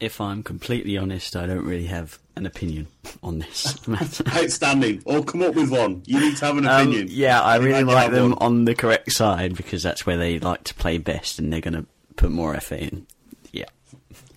[0.00, 2.86] If I'm completely honest, I don't really have an opinion
[3.22, 3.76] on this
[4.28, 5.02] Outstanding.
[5.04, 6.02] Or come up with one.
[6.06, 7.08] You need to have an um, opinion.
[7.10, 8.38] yeah, I really like them one.
[8.38, 11.74] on the correct side because that's where they like to play best and they're going
[11.74, 13.06] to put more effort in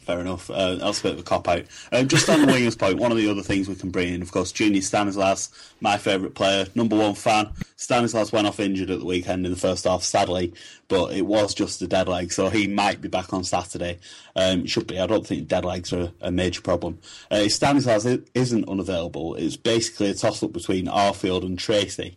[0.02, 0.50] fair enough.
[0.50, 1.64] Uh, that's a bit of a cop out.
[1.92, 4.22] Um, just on the wingers point, one of the other things we can bring in,
[4.22, 7.52] of course, Junior Stanislas, my favourite player, number one fan.
[7.76, 10.54] Stanislas went off injured at the weekend in the first half, sadly,
[10.88, 14.00] but it was just a dead leg, so he might be back on Saturday.
[14.36, 15.00] Um, should be.
[15.00, 17.00] I don't think dead legs are a major problem.
[17.30, 19.36] Uh, Stanislas isn't unavailable.
[19.36, 22.16] It's basically a toss up between Arfield and Treacy.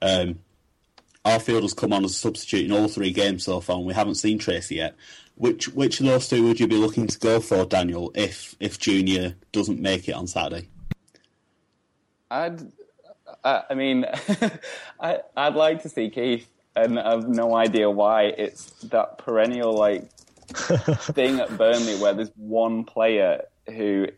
[0.00, 0.40] Um,
[1.24, 3.94] Arfield has come on as a substitute in all three games so far, and we
[3.94, 4.96] haven't seen Treacy yet.
[5.36, 8.78] Which which of those two would you be looking to go for, Daniel, if if
[8.78, 10.68] Junior doesn't make it on Saturday?
[12.30, 12.62] I'd,
[13.44, 14.06] I, mean,
[15.00, 18.24] I, I'd like to see Keith, and I've no idea why.
[18.24, 20.10] It's that perennial like
[20.52, 24.08] thing at Burnley where there's one player who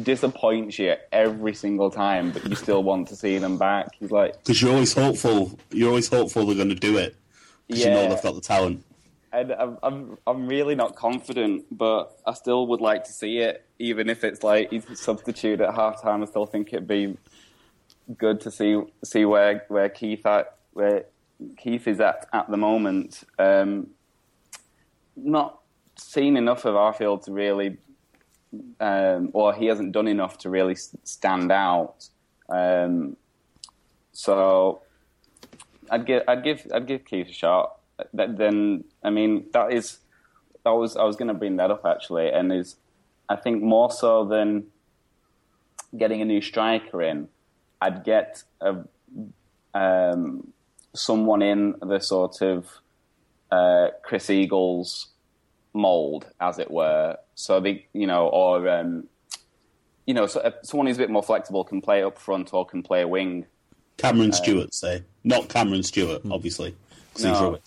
[0.00, 3.88] disappoints you every single time, but you still want to see them back.
[3.98, 5.58] He's like because you're always hopeful.
[5.70, 7.16] You're always hopeful they're going to do it
[7.66, 7.88] because yeah.
[7.88, 8.84] you know they've got the talent
[9.32, 13.64] and I'm, I'm I'm really not confident, but I still would like to see it,
[13.78, 16.22] even if it's like he's a substitute at half time.
[16.22, 17.16] I still think it'd be
[18.18, 21.06] good to see see where where Keith at where
[21.56, 23.24] Keith is at at the moment.
[23.38, 23.88] Um,
[25.16, 25.60] not
[25.96, 27.78] seen enough of Arfield to really,
[28.80, 32.08] um, or he hasn't done enough to really stand out.
[32.50, 33.16] Um,
[34.12, 34.82] so
[35.90, 37.78] I'd give I'd give I'd give Keith a shot
[38.12, 39.98] then I mean that is
[40.64, 42.76] that was I was going to bring that up actually, and is
[43.28, 44.64] I think more so than
[45.96, 47.28] getting a new striker in,
[47.80, 48.76] I'd get a,
[49.74, 50.52] um,
[50.94, 52.66] someone in the sort of
[53.50, 55.08] uh, Chris Eagles
[55.72, 57.16] mold, as it were.
[57.34, 59.08] So the you know, or um,
[60.06, 62.66] you know, so, uh, someone who's a bit more flexible can play up front or
[62.66, 63.46] can play a wing.
[63.98, 66.74] Cameron uh, Stewart, say not Cameron Stewart, obviously.
[67.20, 67.58] No,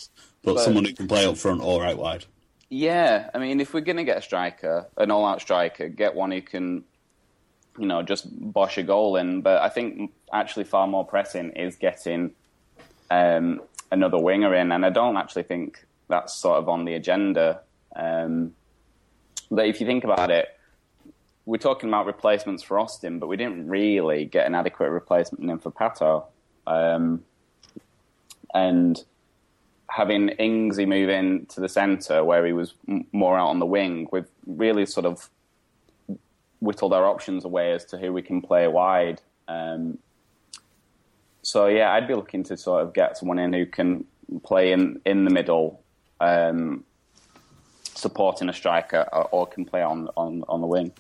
[0.45, 2.25] but, but someone who can play up front or out wide.
[2.69, 6.31] Yeah, I mean, if we're going to get a striker, an all-out striker, get one
[6.31, 6.84] who can,
[7.77, 9.41] you know, just bosh a goal in.
[9.41, 12.31] But I think actually far more pressing is getting
[13.12, 17.62] um, another winger in, and I don't actually think that's sort of on the agenda.
[17.95, 18.53] Um,
[19.51, 20.47] but if you think about it,
[21.45, 25.60] we're talking about replacements for Austin, but we didn't really get an adequate replacement in
[25.60, 26.25] for Pato.
[26.65, 27.23] Um,
[28.53, 29.03] and
[29.89, 33.65] having Ingsy move in to the centre where he was m- more out on the
[33.65, 35.29] wing, we've really sort of
[36.59, 39.21] whittled our options away as to who we can play wide.
[39.47, 39.99] Um,
[41.41, 44.05] so yeah, I'd be looking to sort of get someone in who can
[44.43, 45.83] play in in the middle,
[46.19, 46.83] um,
[47.93, 50.91] supporting a striker, or, or can play on on on the wing.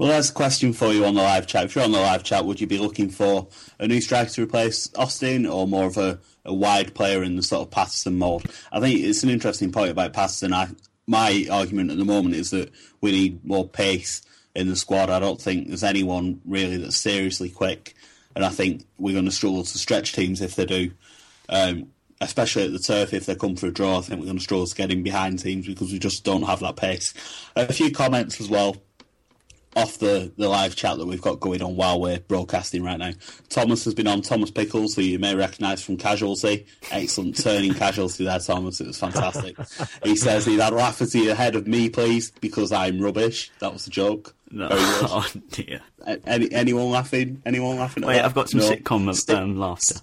[0.00, 1.64] Well, there's a question for you on the live chat.
[1.66, 4.44] If you're on the live chat, would you be looking for a new striker to
[4.44, 8.46] replace Austin or more of a, a wide player in the sort of Paterson mould?
[8.72, 10.54] I think it's an interesting point about Paterson.
[10.54, 10.70] I,
[11.06, 12.70] my argument at the moment is that
[13.02, 14.22] we need more pace
[14.54, 15.10] in the squad.
[15.10, 17.94] I don't think there's anyone really that's seriously quick,
[18.34, 20.92] and I think we're going to struggle to stretch teams if they do.
[21.50, 21.88] Um,
[22.22, 24.42] especially at the turf, if they come for a draw, I think we're going to
[24.42, 27.12] struggle to get in behind teams because we just don't have that pace.
[27.54, 28.76] A few comments as well
[29.76, 33.12] off the, the live chat that we've got going on while we're broadcasting right now.
[33.48, 36.66] Thomas has been on, Thomas Pickles, who you may recognise from Casualty.
[36.90, 38.80] Excellent turning casualty there, Thomas.
[38.80, 39.56] It was fantastic.
[40.02, 43.50] he says he'd had Rafferty ahead of me, please, because I'm rubbish.
[43.60, 44.34] That was a joke.
[44.50, 44.68] No.
[45.02, 45.80] Oh dear.
[46.26, 47.40] Any, anyone laughing?
[47.46, 48.02] Anyone laughing?
[48.02, 48.20] at Wait?
[48.20, 48.68] I've got some No.
[48.70, 50.00] sitcom Stick- um, laughter.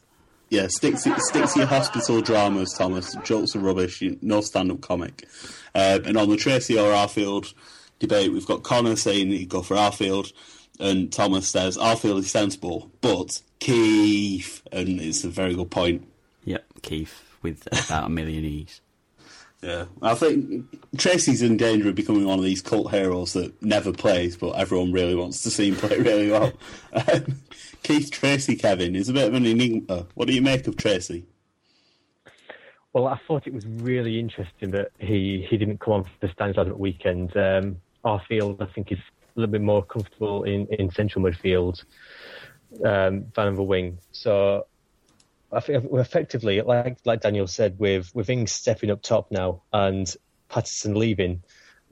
[0.50, 3.16] Yeah, stick to, stick to your hospital dramas, Thomas.
[3.26, 4.02] Jokes are rubbish.
[4.02, 5.28] You, no stand-up comic.
[5.76, 7.54] Um, and on the Treacy or Arfield
[8.00, 10.32] debate, we've got Connor saying he'd go for Arfield,
[10.80, 16.08] and Thomas says Arfield is sensible, but Keith, and it's a very good point.
[16.46, 18.82] Yep, Keith with about a million E's.
[19.62, 23.92] Yeah, I think Treacy's in danger of becoming one of these cult heroes that never
[23.92, 26.54] plays, but everyone really wants to see him play really well.
[26.94, 27.42] Um,
[27.82, 30.06] Keith Treacy, Kevin, is a bit of an enigma.
[30.14, 31.24] What do you make of Treacy?
[32.94, 36.30] Well, I thought it was really interesting that he, he didn't come on for the
[36.30, 37.36] Stanislas at weekend.
[37.36, 37.78] Um,
[38.08, 41.84] Arfield, I think, is a little bit more comfortable in, in central midfield
[42.86, 44.00] um, than a wing.
[44.12, 44.66] So
[45.52, 50.14] I think effectively, like like Daniel said, with with Ings stepping up top now and
[50.50, 51.44] Paterson leaving,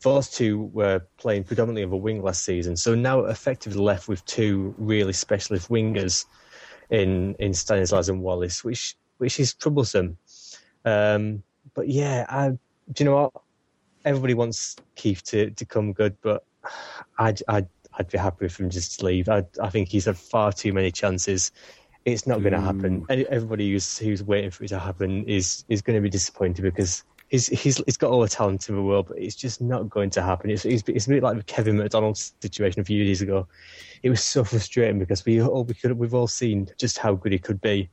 [0.02, 2.76] those two were playing predominantly of a wing last season.
[2.76, 6.26] So now effectively left with two really specialist wingers
[6.90, 10.18] in in Stanislas and Wallace, which which is troublesome.
[10.84, 12.58] Um, but yeah, I, do
[13.04, 13.45] you know what?
[14.06, 16.46] Everybody wants Keith to, to come good, but
[17.18, 19.28] I'd, I'd, I'd be happy if him just to leave.
[19.30, 21.52] I, I think he's had far too many chances.
[22.06, 22.66] It's not going to hmm.
[22.66, 23.06] happen.
[23.10, 27.04] Everybody who's, who's waiting for it to happen is, is going to be disappointed because
[27.30, 30.12] he's, he's, he's got all the talent in the world, but it's just not going
[30.12, 30.50] to happen.
[30.50, 33.48] It's, it's, it's a bit like the Kevin McDonald's situation a few years ago.
[34.04, 37.32] It was so frustrating because we all, we could, we've all seen just how good
[37.32, 37.90] he could be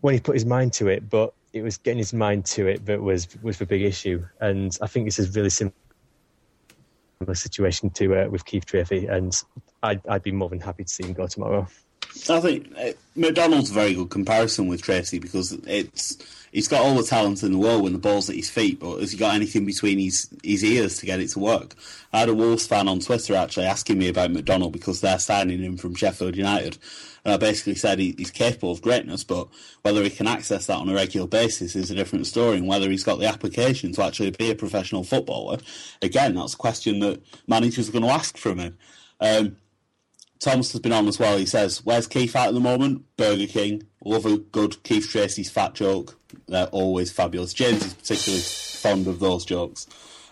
[0.00, 2.84] when he put his mind to it, but it was getting his mind to it
[2.86, 4.24] that was was the big issue.
[4.40, 5.72] And I think this is really similar
[7.32, 9.34] situation to uh, with Keith Treacy, and
[9.82, 11.66] I'd, I'd be more than happy to see him go tomorrow.
[12.28, 16.18] I think uh, McDonald's a very good comparison with Tracy because it's
[16.56, 18.98] he's got all the talent in the world when the ball's at his feet, but
[18.98, 21.74] has he got anything between his, his ears to get it to work?
[22.14, 25.58] I had a Wolves fan on Twitter actually asking me about McDonald because they're signing
[25.58, 26.78] him from Sheffield United.
[27.26, 29.48] And I basically said he, he's capable of greatness, but
[29.82, 32.88] whether he can access that on a regular basis is a different story, and whether
[32.88, 35.58] he's got the application to actually be a professional footballer,
[36.00, 38.78] again, that's a question that managers are going to ask from him.
[39.20, 39.56] Um,
[40.38, 41.36] Thomas has been on as well.
[41.36, 43.04] He says, "Where's Keith at at the moment?
[43.16, 43.84] Burger King.
[44.04, 46.18] Love a good Keith Treacy's fat joke.
[46.46, 47.54] They're always fabulous.
[47.54, 49.86] James is particularly fond of those jokes."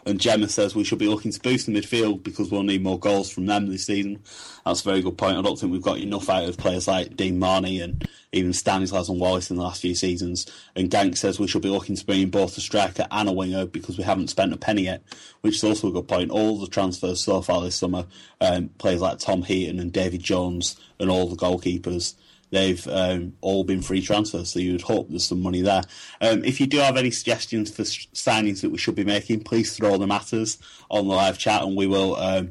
[0.06, 2.98] And Gemma says we should be looking to boost the midfield because we'll need more
[2.98, 4.22] goals from them this season.
[4.66, 5.38] That's a very good point.
[5.38, 9.08] I don't think we've got enough out of players like Dean Marney and even Stanislas
[9.08, 10.46] and Wallace in the last few seasons.
[10.76, 13.32] And Gank says we should be looking to bring in both a striker and a
[13.32, 15.02] winger because we haven't spent a penny yet,
[15.40, 16.30] which is also a good point.
[16.30, 18.06] All the transfers so far this summer,
[18.40, 22.14] um, players like Tom Heaton and David Jones and all the goalkeepers,
[22.54, 25.82] they've um, all been free transfers, so you would hope there's some money there.
[26.20, 29.76] Um, if you do have any suggestions for signings that we should be making, please
[29.76, 30.58] throw them at us
[30.90, 32.50] on the live chat, and we will um,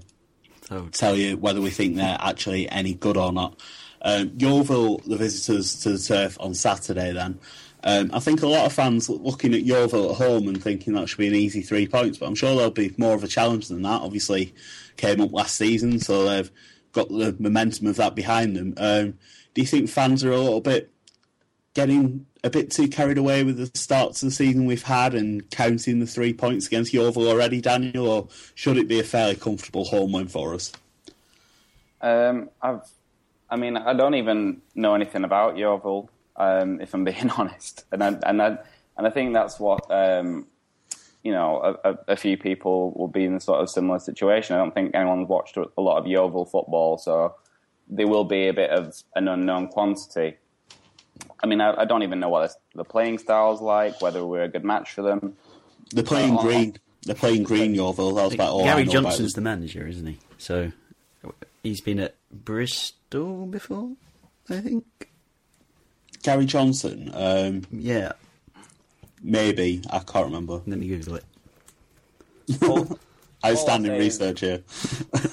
[0.69, 3.59] So tell you whether we think they're actually any good or not.
[4.01, 7.39] Um, Yeovil, the visitors to the turf on Saturday, then.
[7.85, 11.09] Um, I think a lot of fans looking at Yeovil at home and thinking that
[11.09, 13.67] should be an easy three points, but I'm sure there'll be more of a challenge
[13.67, 14.01] than that.
[14.01, 14.53] Obviously,
[14.95, 16.51] came up last season, so they've
[16.93, 18.73] got the momentum of that behind them.
[19.53, 20.91] Do you think fans are a little bit
[21.73, 25.49] getting a bit too carried away with the starts of the season we've had and
[25.49, 29.85] counting the three points against Yeovil already, Daniel, or should it be a fairly comfortable
[29.85, 30.71] home win for us?
[32.01, 32.81] Um, I've,
[33.49, 38.03] I mean, I don't even know anything about Yeovil, um, if I'm being honest, and
[38.03, 38.57] I, and I,
[38.97, 40.47] and I think that's what um,
[41.23, 41.77] you know.
[41.83, 44.55] A, a, a few people will be in a sort of similar situation.
[44.55, 47.33] I don't think anyone's watched a lot of Yeovil football, so
[47.89, 50.37] there will be a bit of an unknown quantity.
[51.41, 54.47] I mean, I, I don't even know what the playing style's like, whether we're a
[54.49, 55.35] good match for them.
[55.91, 56.77] They're playing Uh, green.
[57.05, 58.13] They're playing green, Yeovil.
[58.15, 60.17] That was about all I Gary know about Johnson's the manager, isn't he?
[60.37, 60.71] So
[61.61, 63.91] he's been at Bristol before,
[64.49, 64.85] I think.
[66.23, 67.11] Gary Johnson.
[67.13, 68.13] Um, Yeah,
[69.21, 70.61] maybe I can't remember.
[70.65, 71.25] let me Google it.
[73.45, 74.63] Outstanding I'll say is- research here.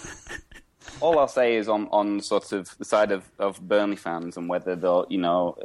[1.00, 4.48] all I'll say is on, on sort of the side of, of Burnley fans and
[4.48, 5.58] whether they'll, you know,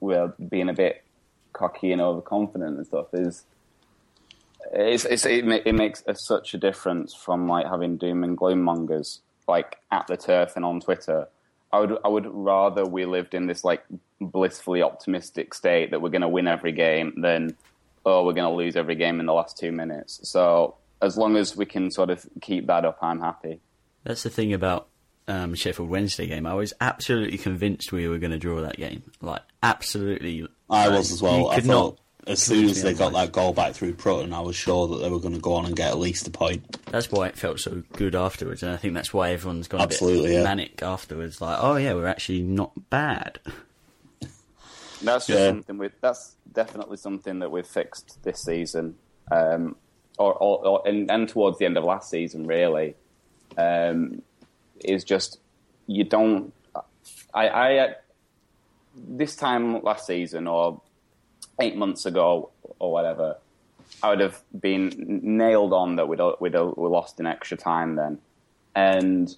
[0.00, 1.02] we're being a bit
[1.52, 3.44] cocky and overconfident and stuff is
[4.72, 8.62] it's, it's, it, it makes a, such a difference from like having doom and gloom
[8.62, 11.28] mongers like at the turf and on Twitter.
[11.72, 13.84] I would I would rather we lived in this like
[14.20, 17.56] blissfully optimistic state that we're going to win every game than
[18.04, 20.20] oh we're going to lose every game in the last two minutes.
[20.28, 23.60] So as long as we can sort of keep that up, I'm happy.
[24.06, 24.86] That's the thing about
[25.26, 26.46] um, Sheffield Wednesday game.
[26.46, 29.02] I was absolutely convinced we were going to draw that game.
[29.20, 30.46] Like absolutely.
[30.70, 31.50] I like, was as well.
[31.50, 31.98] I could thought
[32.28, 35.10] as soon as they got that goal back through Prutton, I was sure that they
[35.10, 36.78] were going to go on and get at least a point.
[36.92, 40.26] That's why it felt so good afterwards, and I think that's why everyone's gone Absolutely,
[40.26, 40.44] a bit yeah.
[40.44, 41.40] manic afterwards.
[41.40, 43.40] Like, oh yeah, we're actually not bad.
[45.02, 45.48] That's just Yeah.
[45.48, 48.96] something we That's definitely something that we've fixed this season,
[49.30, 49.76] um,
[50.18, 52.94] or, or, or and, and towards the end of last season, really,
[53.56, 54.22] um,
[54.84, 55.38] is just
[55.86, 56.52] you don't.
[57.34, 57.94] I, I uh,
[58.96, 60.80] this time last season or
[61.60, 63.36] eight months ago or whatever,
[64.02, 68.18] I would have been nailed on that we'd we'd we lost in extra time then,
[68.74, 69.34] and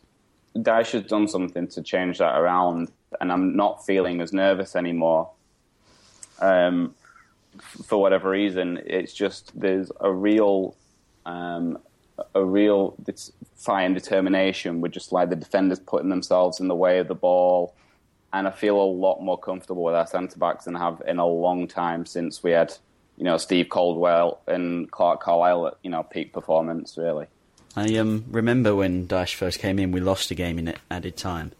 [0.57, 2.91] Dyche has done something to change that around,
[3.21, 5.31] and I'm not feeling as nervous anymore.
[6.41, 6.95] Um,
[7.87, 10.77] for whatever reason, it's just there's a real,
[11.27, 11.79] um,
[12.35, 12.97] a real
[13.57, 17.15] fire and determination with just like the defenders putting themselves in the way of the
[17.15, 17.75] ball,
[18.33, 21.19] and I feel a lot more comfortable with our centre backs than I have in
[21.19, 22.75] a long time since we had,
[23.17, 27.27] you know, Steve Caldwell and Clarke Carlisle at you know peak performance really.
[27.77, 31.53] I um, remember when Dyche first came in, we lost a game in added time,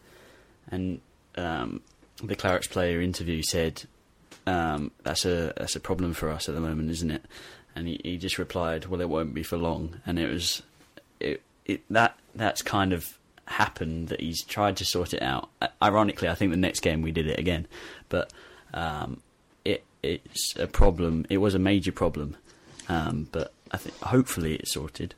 [0.71, 1.01] and
[1.37, 1.83] um,
[2.23, 3.85] the Clarets player interview said
[4.47, 7.25] um, that's a that's a problem for us at the moment, isn't it?
[7.79, 10.63] And he, he just replied, "Well, it won't be for long." And it was
[11.21, 13.17] it, it that that's kind of
[13.47, 15.49] happened that he's tried to sort it out.
[15.81, 17.69] Ironically, I think the next game we did it again,
[18.09, 18.33] but
[18.75, 19.21] um,
[19.65, 21.25] it it's a problem.
[21.31, 22.37] It was a major problem,
[22.89, 25.15] um, but I think hopefully it's sorted.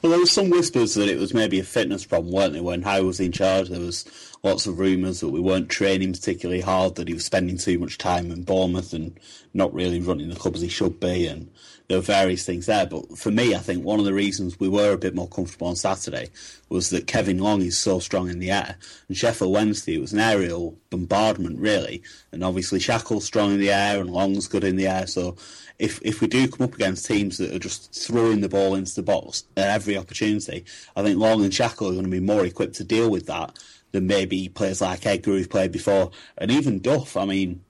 [0.00, 2.62] Well, there were some whispers that it was maybe a fitness problem, weren't there?
[2.62, 4.04] When Howe was in charge, there was
[4.42, 7.98] lots of rumours that we weren't training particularly hard, that he was spending too much
[7.98, 9.18] time in Bournemouth and
[9.54, 11.50] not really running the club as he should be, and
[11.88, 12.86] there were various things there.
[12.86, 15.68] But for me, I think one of the reasons we were a bit more comfortable
[15.68, 16.28] on Saturday
[16.68, 18.76] was that Kevin Long is so strong in the air,
[19.08, 23.72] and Sheffield Wednesday it was an aerial bombardment really, and obviously Shackell's strong in the
[23.72, 25.36] air and Long's good in the air, so
[25.78, 28.94] if if we do come up against teams that are just throwing the ball into
[28.94, 30.64] the box at every opportunity,
[30.96, 33.58] I think Long and Shackell are going to be more equipped to deal with that
[33.92, 37.16] than maybe players like Edgar who've played before, and even Duff.
[37.16, 37.62] I mean,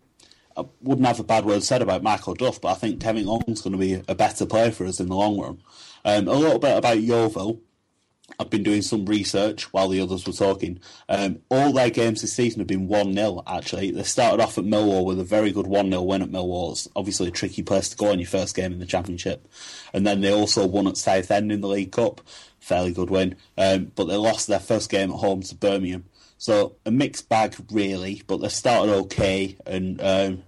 [0.57, 3.63] I wouldn't have a bad word said about Michael Duff, but I think Kevin Long's
[3.63, 5.63] going to be a better player for us in the long run.
[6.05, 7.61] Um, a little bit about Yeovil.
[8.39, 10.81] I've been doing some research while the others were talking.
[11.09, 13.91] Um, all their games this season have been 1 0, actually.
[13.91, 16.72] They started off at Millwall with a very good 1 0 win at Millwall.
[16.72, 19.49] It's obviously a tricky place to go on your first game in the Championship.
[19.93, 22.20] And then they also won at Southend in the League Cup.
[22.61, 23.37] Fairly good win.
[23.57, 26.05] Um, but they lost their first game at home to Birmingham.
[26.37, 29.57] So a mixed bag, really, but they started okay.
[29.66, 30.43] And um,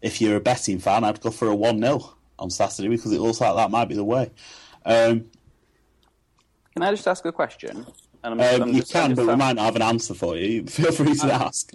[0.00, 3.20] if you're a betting fan, I'd go for a 1 0 on Saturday because it
[3.20, 4.30] looks like that might be the way.
[4.86, 5.26] Um,
[6.76, 7.86] Can I just ask a question?
[8.22, 9.82] And I'm, Um, I'm you just, can, just, but we I'm- might not have an
[9.82, 10.66] answer for you.
[10.66, 11.72] Feel free to ask.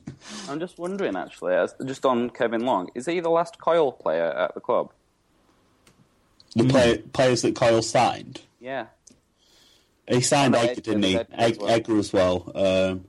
[0.47, 4.25] I'm just wondering, actually, as, just on Kevin Long, is he the last Coyle player
[4.27, 4.91] at the club?
[6.55, 8.41] The play, players that Coyle signed.
[8.59, 8.87] Yeah.
[10.07, 11.17] He signed no, Edgar, didn't he?
[11.17, 11.69] Edgar as well.
[11.71, 12.51] Edgar as well.
[12.53, 13.05] Um,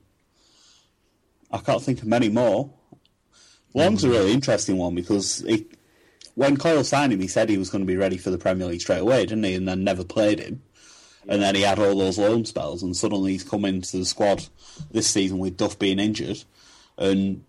[1.51, 2.71] I can't think of many more.
[3.75, 5.67] Long's a really interesting one because he,
[6.33, 8.65] when Coyle signed him, he said he was going to be ready for the Premier
[8.65, 9.53] League straight away, didn't he?
[9.53, 10.63] And then never played him.
[11.27, 14.45] And then he had all those loan spells, and suddenly he's come into the squad
[14.91, 16.43] this season with Duff being injured,
[16.97, 17.43] and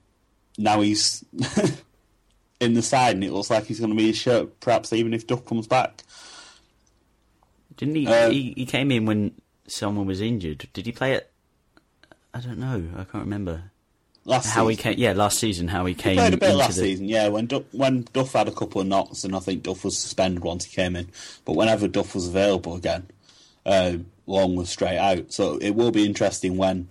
[0.57, 1.25] now he's
[2.61, 5.13] in the side, and it looks like he's going to be his shirt, perhaps even
[5.13, 6.03] if Duff comes back.
[7.77, 8.55] Didn't he, Uh, he?
[8.57, 9.33] He came in when
[9.67, 10.69] someone was injured.
[10.73, 11.31] Did he play it?
[12.33, 12.85] I don't know.
[12.97, 13.71] I can't remember
[14.25, 14.99] Last how he came.
[14.99, 16.13] Yeah, last season how he came.
[16.13, 17.29] He played a bit last the, season, yeah.
[17.29, 20.43] When Duff, when Duff had a couple of knocks, and I think Duff was suspended
[20.43, 21.09] once he came in.
[21.45, 23.07] But whenever Duff was available again,
[23.67, 25.33] um, Long was straight out.
[25.33, 26.89] So it will be interesting when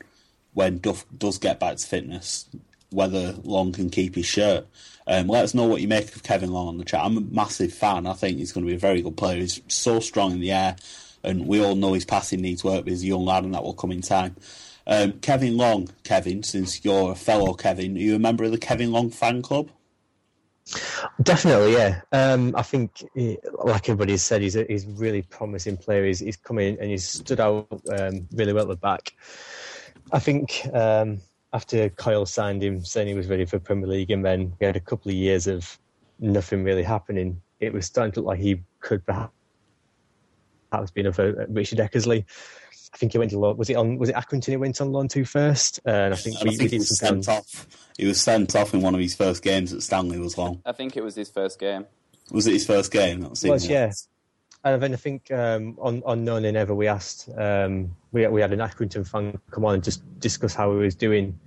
[0.54, 2.48] when Duff does get back to fitness.
[2.92, 4.68] whether Long can keep his shirt.
[5.08, 7.04] Um, let us know what you make of Kevin Long on the chat.
[7.04, 8.06] I'm a massive fan.
[8.06, 9.40] I think he's going to be a very good player.
[9.40, 10.76] He's so strong in the air,
[11.24, 12.88] and we all know his passing needs work.
[12.88, 14.36] He's a young lad, and that will come in time.
[14.86, 18.58] Um, Kevin Long, Kevin, since you're a fellow Kevin, are you a member of the
[18.58, 19.70] Kevin Long fan club?
[21.22, 22.02] Definitely, yeah.
[22.12, 26.06] Um, I think, like everybody has said, he's a he's really promising player.
[26.06, 29.14] He's, he's come in and he's stood out um, really well at the back.
[30.12, 31.20] I think um,
[31.54, 34.76] after Coyle signed him, saying he was ready for Premier League, and then we had
[34.76, 35.78] a couple of years of
[36.20, 39.32] nothing really happening, it was starting to look like he could perhaps
[40.94, 42.26] be another Richard Eckersley.
[42.94, 43.58] I think he went to loan.
[43.58, 43.98] Was it on?
[43.98, 44.50] Was it Accrington?
[44.50, 46.78] He went on loan to first, uh, and I think And we, I think we
[46.78, 47.68] he was sent kind off.
[47.98, 50.20] He was sent off in one of his first games at Stanley.
[50.20, 50.62] Was long.
[50.66, 51.86] I think it was his first game.
[52.32, 53.22] Was it his first game?
[53.22, 53.92] That It was, yeah.
[54.64, 58.42] And then I think um, on on No Nay Never we asked um, we we
[58.42, 61.40] had an Accrington fan come on and just discuss how he was doing.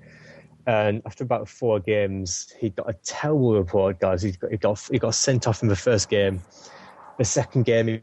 [0.66, 4.22] And after about four games, he got a terrible report, guys.
[4.22, 6.42] He got he got he got sent off in the first game.
[7.18, 8.02] The second game, he,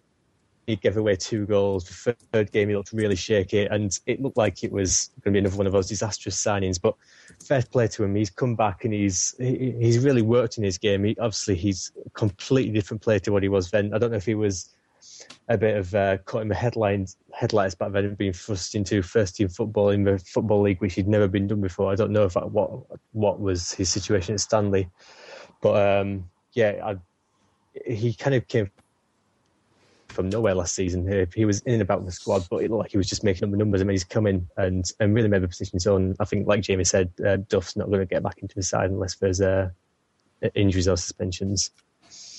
[0.66, 1.86] he gave away two goals.
[1.86, 5.38] The third game, he looked really shaky, and it looked like it was going to
[5.38, 6.82] be another one of those disastrous signings.
[6.82, 6.96] But
[7.44, 8.16] fair play to him.
[8.16, 11.04] He's come back and he's he, he's really worked in his game.
[11.04, 13.94] He, obviously, he's a completely different player to what he was then.
[13.94, 14.70] I don't know if he was
[15.50, 19.50] a bit of uh, cutting the headlines headlights back then being thrust into first team
[19.50, 21.92] football in the football league, which he'd never been done before.
[21.92, 22.72] I don't know if that, what
[23.12, 24.90] what was his situation at Stanley,
[25.62, 26.96] but um, yeah, I,
[27.86, 28.70] he kind of came
[30.14, 31.08] from nowhere last season.
[31.08, 33.24] He, he was in and about the squad, but it looked like he was just
[33.24, 33.82] making up the numbers.
[33.82, 36.16] I mean, he's come in and, and really made the position his own.
[36.20, 38.90] I think, like Jamie said, uh, Duff's not going to get back into the side
[38.92, 39.70] unless there's uh,
[40.56, 41.72] injuries or suspensions.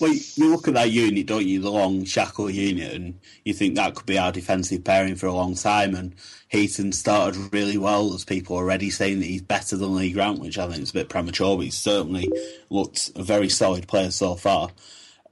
[0.01, 1.61] Well, you- look at that unit, don't you?
[1.61, 5.33] The long Shackell unit, and you think that could be our defensive pairing for a
[5.33, 5.95] long time.
[5.95, 6.15] And
[6.49, 8.11] Heaton started really well.
[8.11, 10.95] There's people already saying that he's better than Lee Grant, which I think is a
[10.95, 12.29] bit premature, but he's certainly
[12.71, 14.71] looked a very solid player so far.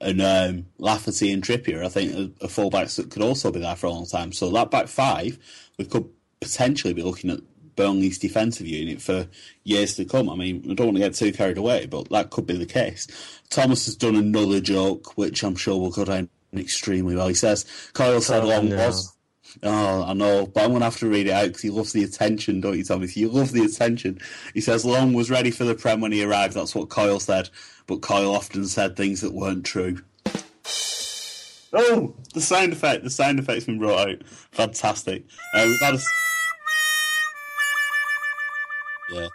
[0.03, 3.87] And um, Lafferty and Trippier, I think, are, fullbacks that could also be there for
[3.87, 4.31] a long time.
[4.33, 5.39] So that back five,
[5.77, 6.09] we could
[6.41, 7.39] potentially be looking at
[7.75, 9.27] Burnley's defensive unit for
[9.63, 10.29] years to come.
[10.29, 12.65] I mean, I don't want to get too carried away, but that could be the
[12.65, 13.07] case.
[13.49, 17.27] Thomas has done another joke, which I'm sure will go down extremely well.
[17.29, 18.75] He says, Coyle said Oh, long no.
[18.77, 19.15] was.
[19.61, 21.93] Oh, I know, but I'm going to have to read it out because he loves
[21.93, 23.15] the attention, don't you, Thomas?
[23.15, 24.19] You love the attention.
[24.53, 26.55] He says Long was ready for the Prem when he arrived.
[26.55, 27.49] That's what Coyle said,
[27.85, 29.99] but Coyle often said things that weren't true.
[31.75, 33.03] Oh, the sound effect.
[33.03, 34.27] The sound effect's been brought out.
[34.51, 35.25] Fantastic.
[35.55, 35.99] Uh, we've had a...
[39.11, 39.27] Yeah,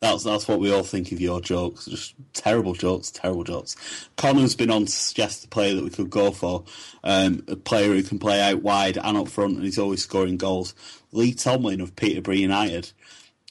[0.00, 1.86] that's that's what we all think of your jokes.
[1.86, 3.76] Just terrible jokes, terrible jokes.
[4.16, 6.64] Connor's been on to suggest a player that we could go for,
[7.02, 10.36] um, a player who can play out wide and up front, and he's always scoring
[10.36, 10.74] goals.
[11.12, 12.92] Lee Tomlin of Peterborough United.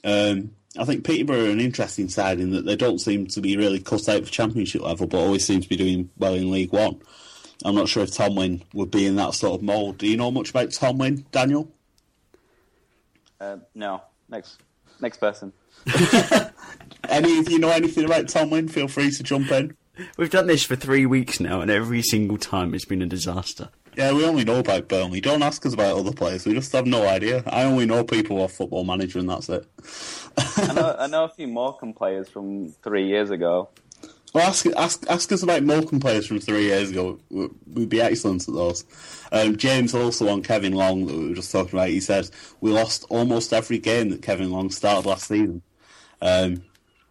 [0.04, 3.58] Um, I think Peterborough are an interesting side in that they don't seem to be
[3.58, 6.74] really cut out for Championship level, but always seem to be doing well in League
[6.74, 7.02] One.
[7.64, 9.98] I'm not sure if Tomlin would be in that sort of mould.
[9.98, 11.72] Do you know much about Tomlin, Daniel?
[13.40, 14.02] Uh, no.
[14.30, 14.60] Next,
[15.00, 15.54] next person.
[17.10, 18.68] Any of you know anything about Tomlin?
[18.68, 19.76] Feel free to jump in.
[20.18, 23.70] We've done this for three weeks now, and every single time it's been a disaster.
[23.96, 25.22] Yeah, we only know about Burnley.
[25.22, 26.46] Don't ask us about other players.
[26.46, 27.44] We just have no idea.
[27.48, 29.66] I only know people who are Football Manager, and that's it.
[30.58, 33.70] I know, I know a few Morecambe players from three years ago.
[34.34, 37.20] Well, ask, ask, ask us about Morecambe players from three years ago.
[37.30, 38.84] We- We'd be excellent at those.
[39.32, 41.90] Um, James also on Kevin Long that we were just talking about.
[41.90, 42.30] He said
[42.62, 45.62] we lost almost every game that Kevin Long started last season.
[46.22, 46.64] Um,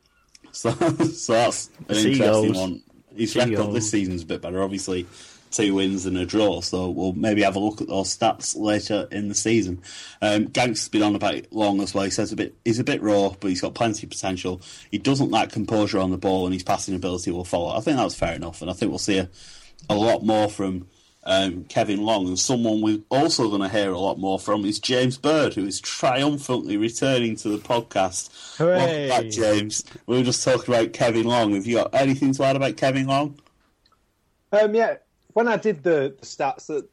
[0.52, 2.82] so, so that's an interesting one.
[3.16, 4.62] His record this season's a bit better.
[4.62, 5.06] Obviously,
[5.54, 6.60] two wins and a draw.
[6.60, 9.82] So we'll maybe have a look at those stats later in the season.
[10.20, 12.04] Um, Gank's been on about it long as well.
[12.04, 14.60] He says a bit he's a bit raw, but he's got plenty of potential.
[14.90, 17.76] He doesn't lack composure on the ball, and his passing ability will follow.
[17.76, 19.30] I think that's fair enough, and I think we'll see a,
[19.88, 20.88] a lot more from
[21.26, 22.26] um, Kevin Long.
[22.26, 25.66] And someone we're also going to hear a lot more from is James Bird, who
[25.66, 28.56] is triumphantly returning to the podcast.
[28.58, 29.08] Hooray.
[29.08, 29.84] Welcome back, James.
[30.06, 31.54] We were just talking about Kevin Long.
[31.54, 33.38] Have you got anything to add about Kevin Long?
[34.52, 34.96] Um, yeah,
[35.32, 36.88] when I did the, the stats that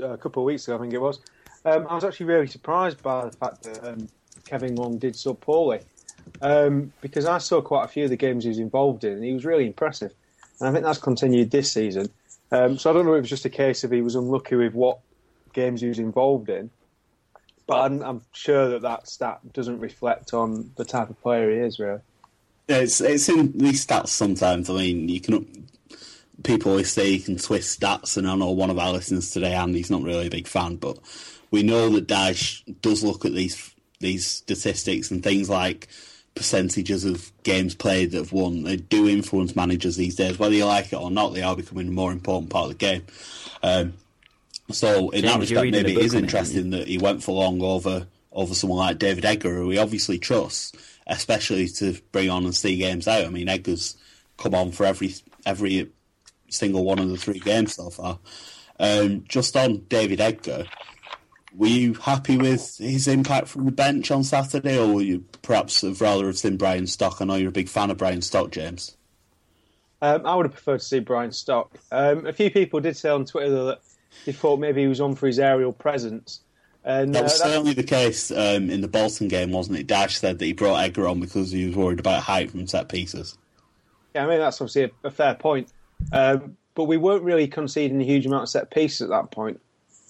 [0.00, 1.20] uh, a couple of weeks ago, I think it was,
[1.64, 4.08] um, I was actually really surprised by the fact that um,
[4.44, 5.80] Kevin Long did so poorly.
[6.42, 9.24] Um, because I saw quite a few of the games he was involved in, and
[9.24, 10.12] he was really impressive.
[10.60, 12.08] And I think that's continued this season.
[12.50, 14.54] Um, so I don't know if it was just a case of he was unlucky
[14.54, 15.00] with what
[15.52, 16.70] games he was involved in,
[17.66, 21.56] but I'm, I'm sure that that stat doesn't reflect on the type of player he
[21.58, 22.00] is, really.
[22.68, 24.68] It's it's in these stats sometimes.
[24.68, 25.68] I mean, you can
[26.42, 29.54] people always say you can twist stats, and I know one of our listeners today,
[29.54, 30.98] Andy's not really a big fan, but
[31.50, 35.88] we know that Dyche does look at these these statistics and things like
[36.36, 38.62] percentages of games played that have won.
[38.62, 41.34] They do influence managers these days, whether you like it or not.
[41.34, 43.02] They are becoming a more important part of the game.
[43.62, 43.94] Um,
[44.70, 46.86] so in James, that respect, maybe it is it book is on it, interesting that
[46.86, 50.72] he went for long over over someone like David Edgar, who he obviously trusts,
[51.06, 53.24] especially to bring on and see games out.
[53.24, 53.96] I mean, Edgar's
[54.36, 55.14] come on for every
[55.46, 55.90] every
[56.48, 58.18] single one of the three games so far.
[58.78, 60.66] Um, just on David Edgar,
[61.56, 65.80] were you happy with his impact from the bench on Saturday, or were you perhaps
[65.82, 67.20] have rather have seen Brian Stock?
[67.20, 68.96] I know you're a big fan of Brian Stock, James.
[70.02, 71.72] Um, I would have preferred to see Brian Stock.
[71.90, 73.80] Um, a few people did say on Twitter that
[74.26, 76.40] they thought maybe he was on for his aerial presence.
[76.84, 79.86] And That uh, was that- certainly the case um, in the Bolton game, wasn't it?
[79.86, 82.88] Dyche said that he brought Edgar on because he was worried about height from set
[82.88, 83.36] pieces.
[84.14, 85.72] Yeah, I mean that's obviously a, a fair point.
[86.12, 89.60] Um, but we weren't really conceding a huge amount of set pieces at that point,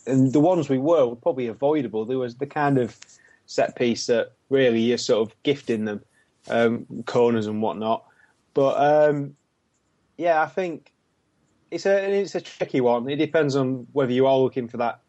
[0.07, 2.05] and the ones we were were probably avoidable.
[2.05, 2.97] There was the kind of
[3.47, 6.03] set piece that really you're sort of gifting them
[6.49, 8.05] um, corners and whatnot.
[8.55, 9.37] But um,
[10.17, 10.93] yeah, I think
[11.71, 13.09] it's a it's a tricky one.
[13.09, 15.01] It depends on whether you are looking for that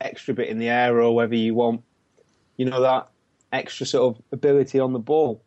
[0.00, 1.82] extra bit in the air or whether you want,
[2.56, 3.08] you know, that
[3.52, 5.42] extra sort of ability on the ball.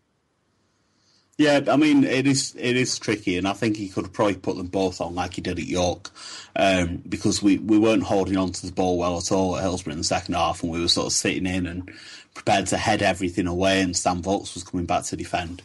[1.38, 4.56] Yeah, I mean it is it is tricky, and I think he could probably put
[4.56, 6.10] them both on like he did at York,
[6.56, 9.92] um, because we, we weren't holding on to the ball well at all at Hillsborough
[9.94, 11.92] in the second half, and we were sort of sitting in and
[12.34, 15.62] prepared to head everything away, and Stan Vokes was coming back to defend.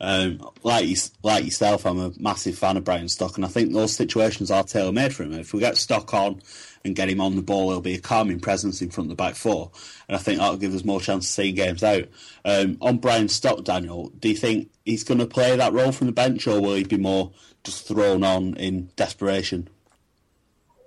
[0.00, 3.74] Um, like you, like yourself, I'm a massive fan of Brian Stock, and I think
[3.74, 5.34] those situations are tailor made for him.
[5.34, 6.40] If we get Stock on
[6.84, 9.22] and get him on the ball, he'll be a calming presence in front of the
[9.22, 9.70] back four,
[10.08, 12.04] and I think that'll give us more chance of seeing games out.
[12.44, 16.06] Um, on Brian Stock, Daniel, do you think he's going to play that role from
[16.06, 17.32] the bench, or will he be more
[17.64, 19.68] just thrown on in desperation?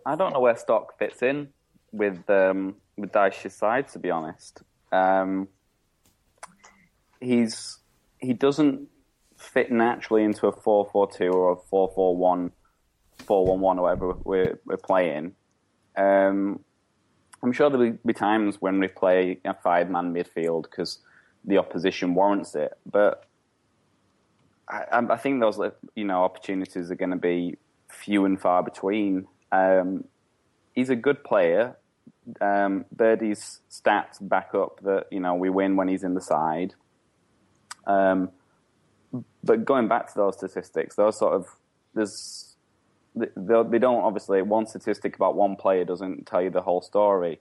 [0.06, 1.50] I don't know where Stock fits in
[1.92, 4.62] with um, with Dyche's side, to be honest.
[4.92, 5.48] Um,
[7.20, 7.80] he's
[8.20, 8.88] he doesn't
[9.38, 12.52] fit naturally into a 4-4-2 or a 4-4-1,
[13.20, 15.36] 4-1-1 or whatever we're, we're playing.
[15.96, 16.60] Um,
[17.44, 21.00] I'm sure there'll be times when we play a five-man midfield because
[21.44, 23.26] the opposition warrants it, but
[24.70, 25.60] I, I think those
[25.96, 27.58] you know opportunities are going to be
[27.90, 29.28] few and far between.
[29.52, 30.06] Um,
[30.74, 31.78] he's a good player.
[32.40, 36.74] Um, Birdie's stats back up that you know we win when he's in the side.
[37.86, 38.32] Um,
[39.44, 41.48] but going back to those statistics, those sort of
[41.94, 42.53] there's
[43.16, 47.40] they, they don't obviously one statistic about one player doesn't tell you the whole story.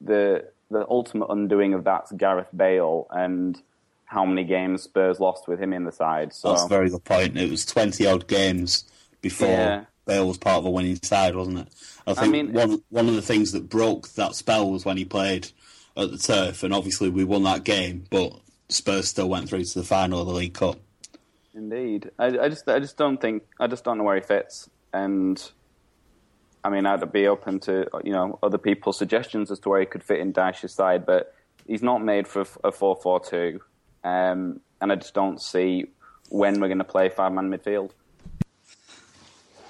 [0.00, 3.60] The the ultimate undoing of that's Gareth Bale and
[4.06, 6.32] how many games Spurs lost with him in the side.
[6.32, 7.36] So That's a very good point.
[7.36, 8.84] It was 20 odd games
[9.20, 9.84] before Yeah.
[10.06, 11.68] Bale was part of a winning side, wasn't it?
[12.06, 15.04] I think mean- one one of the things that broke that spell was when he
[15.04, 15.48] played
[15.96, 19.78] at the turf, and obviously we won that game, but Spurs still went through to
[19.78, 20.76] the final of the League Cup.
[21.54, 24.68] Indeed, I, I just I just don't think I just don't know where he fits,
[24.94, 25.50] and
[26.62, 29.86] I mean I'd be open to you know other people's suggestions as to where he
[29.86, 31.34] could fit in Dyche's side, but
[31.66, 33.60] he's not made for a four four two,
[34.04, 35.86] um, and I just don't see
[36.30, 37.90] when we're going to play five man midfield.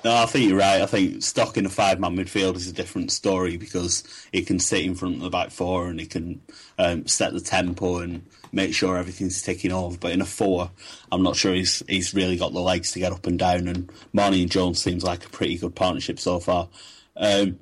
[0.05, 0.83] No, I think you're right.
[0.83, 4.59] I think stock in a five man midfield is a different story because he can
[4.59, 6.43] sit in front of the back four and he can
[6.79, 9.97] um, set the tempo and make sure everything's ticking over.
[9.99, 10.71] But in a four,
[11.11, 13.69] I'm not sure he's he's really got the legs to get up and down.
[13.69, 16.69] And Marney and Jones seems like a pretty good partnership so far.
[17.17, 17.59] Um,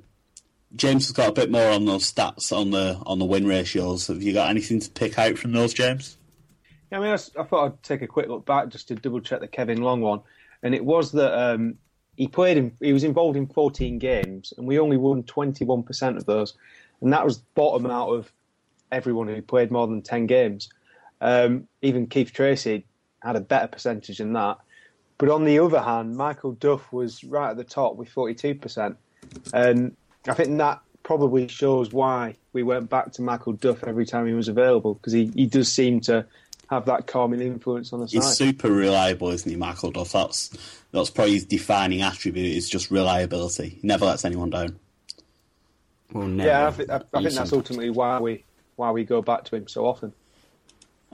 [0.75, 4.07] James has got a bit more on those stats on the on the win ratios.
[4.07, 6.17] Have you got anything to pick out from those, James?
[6.91, 9.39] Yeah, I mean, I thought I'd take a quick look back just to double check
[9.39, 10.21] the Kevin Long one,
[10.61, 11.77] and it was that um,
[12.17, 16.25] he played in, he was involved in 14 games, and we only won 21% of
[16.25, 16.53] those,
[17.01, 18.31] and that was bottom out of
[18.91, 20.69] everyone who played more than 10 games.
[21.23, 22.83] Um, even Keith Treacy
[23.21, 24.57] had a better percentage than that.
[25.17, 28.97] But on the other hand, Michael Duff was right at the top with 42%,
[29.53, 29.95] and
[30.27, 34.33] I think that probably shows why we went back to Michael Duff every time he
[34.33, 36.25] was available because he, he does seem to
[36.69, 38.23] have that calming influence on the side.
[38.23, 40.11] He's super reliable, isn't he, Michael Duff?
[40.11, 40.49] That's
[40.91, 42.53] that's probably his defining attribute.
[42.57, 43.77] Is just reliability.
[43.81, 44.77] He never lets anyone down.
[46.11, 46.49] Well, never.
[46.49, 48.43] yeah, I think, I, I think that's ultimately why we
[48.75, 50.13] why we go back to him so often.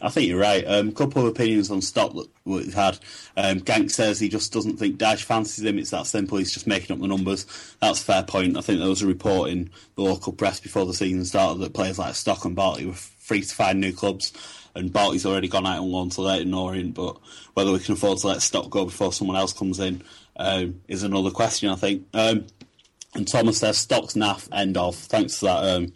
[0.02, 0.64] I think you're right.
[0.64, 3.00] A um, couple of opinions on Stock that we've had.
[3.36, 5.78] Um, Gank says he just doesn't think Dyche fancies him.
[5.78, 6.38] It's that simple.
[6.38, 7.46] He's just making up the numbers.
[7.82, 8.58] That's a fair point.
[8.58, 11.74] I think there was a report in the local press before the season started that
[11.74, 14.34] players like Stock and Bartley were free to find new clubs.
[14.76, 17.18] And Bartley's already gone out on loan to Leyton Orient, but
[17.54, 20.04] whether we can afford to let Stock go before someone else comes in
[20.38, 22.06] um, is another question, I think.
[23.16, 24.96] And Thomas says Stock's naff, end of.
[24.96, 25.94] Thanks for that um,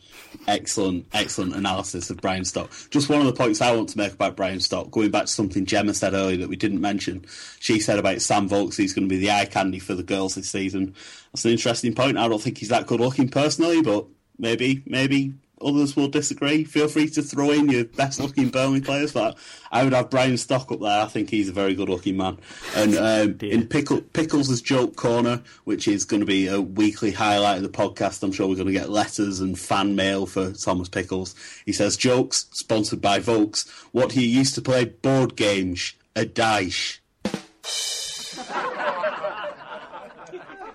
[0.48, 2.72] excellent, excellent analysis of Brian Stock.
[2.90, 5.32] Just one of the points I want to make about Brian Stock, going back to
[5.32, 7.26] something Gemma said earlier that we didn't mention.
[7.60, 10.36] She said about Sam Vokes, he's going to be the eye candy for the girls
[10.36, 10.96] this season.
[11.32, 12.18] That's an interesting point.
[12.18, 14.06] I don't think he's that good looking personally, but
[14.40, 16.64] maybe, maybe others will disagree.
[16.64, 19.38] Feel free to throw in your best looking Burnley players, but
[19.72, 21.02] I would have Brian Stock up there.
[21.02, 22.38] I think he's a very good looking man.
[22.76, 27.58] And um, in Pickle, Pickles' joke corner, which is going to be a weekly highlight
[27.58, 30.90] of the podcast, I'm sure we're going to get letters and fan mail for Thomas
[30.90, 31.36] Pickles.
[31.66, 33.70] He says, Jokes, sponsored by Vokes.
[33.92, 37.00] What he used to play board games, a dice.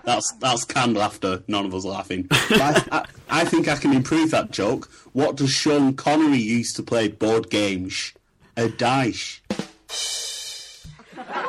[0.09, 1.42] That's that's canned laughter.
[1.48, 2.28] None of us laughing.
[2.30, 4.90] I, I, I, think I can improve that joke.
[5.12, 8.14] What does Sean Connery used to play board games?
[8.56, 9.42] A dice.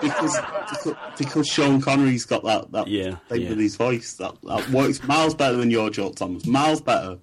[0.02, 0.38] Because,
[1.18, 3.50] because, Sean Connery's got that, that yeah, thing yeah.
[3.50, 4.16] with his voice.
[4.16, 6.46] That, that works miles better than your joke, Thomas.
[6.46, 7.18] Miles better.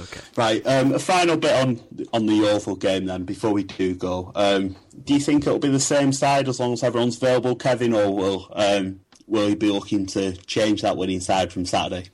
[0.00, 0.20] Okay.
[0.36, 0.66] Right.
[0.66, 1.80] Um, a final bit on
[2.14, 4.32] on the Yeovil game then before we do go.
[4.34, 4.74] Um,
[5.04, 8.16] do you think it'll be the same side as long as everyone's available, Kevin, or
[8.16, 9.00] will um,
[9.30, 12.10] will he be looking to change that winning side from Saturday?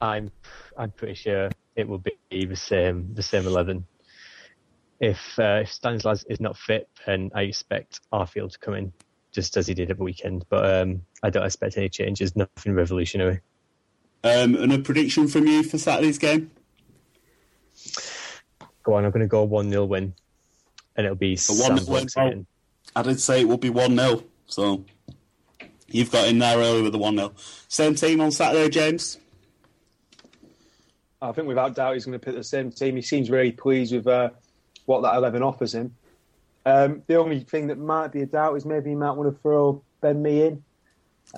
[0.00, 0.32] I'm
[0.76, 3.86] I'm pretty sure it will be the same the same eleven.
[4.98, 8.92] If uh, if Stanislas is not fit, then I expect Arfield to come in
[9.30, 10.46] just as he did at the weekend.
[10.48, 12.34] But um, I don't expect any changes.
[12.34, 13.40] Nothing revolutionary.
[14.24, 16.50] Um, and a prediction from you for Saturday's game?
[18.84, 20.14] Go on, I'm going to go one 0 win,
[20.96, 22.46] and it'll be A one 0 win.
[22.94, 24.84] I did say it would be one 0 so
[25.94, 27.32] you've got in there early with the one 0
[27.68, 29.18] Same team on Saturday, James.
[31.20, 32.96] I think without doubt he's going to pick the same team.
[32.96, 34.30] He seems really pleased with uh,
[34.86, 35.94] what that 11 offers him.
[36.66, 39.40] Um, the only thing that might be a doubt is maybe he might want to
[39.40, 40.64] throw Ben Mee in.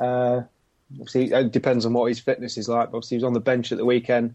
[0.00, 0.42] Uh,
[0.92, 2.90] obviously, it depends on what his fitness is like.
[2.90, 4.34] But obviously, he was on the bench at the weekend,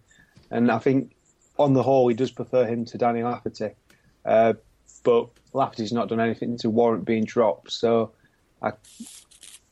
[0.51, 1.15] and I think
[1.57, 3.71] on the whole, he does prefer him to Danny Lafferty.
[4.25, 4.53] Uh,
[5.03, 8.11] but Lafferty's not done anything to warrant being dropped, so
[8.61, 8.71] I,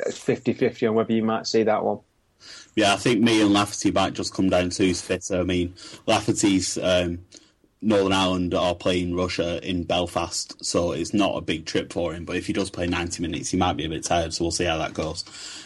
[0.05, 1.99] it's 50-50 on whether you might see that one.
[2.75, 5.39] Yeah, I think Mee and Lafferty might just come down to who's fitter.
[5.39, 5.73] I mean,
[6.05, 7.19] Lafferty's um,
[7.81, 12.25] Northern Ireland are playing Russia in Belfast, so it's not a big trip for him.
[12.25, 14.51] But if he does play 90 minutes, he might be a bit tired, so we'll
[14.51, 15.23] see how that goes.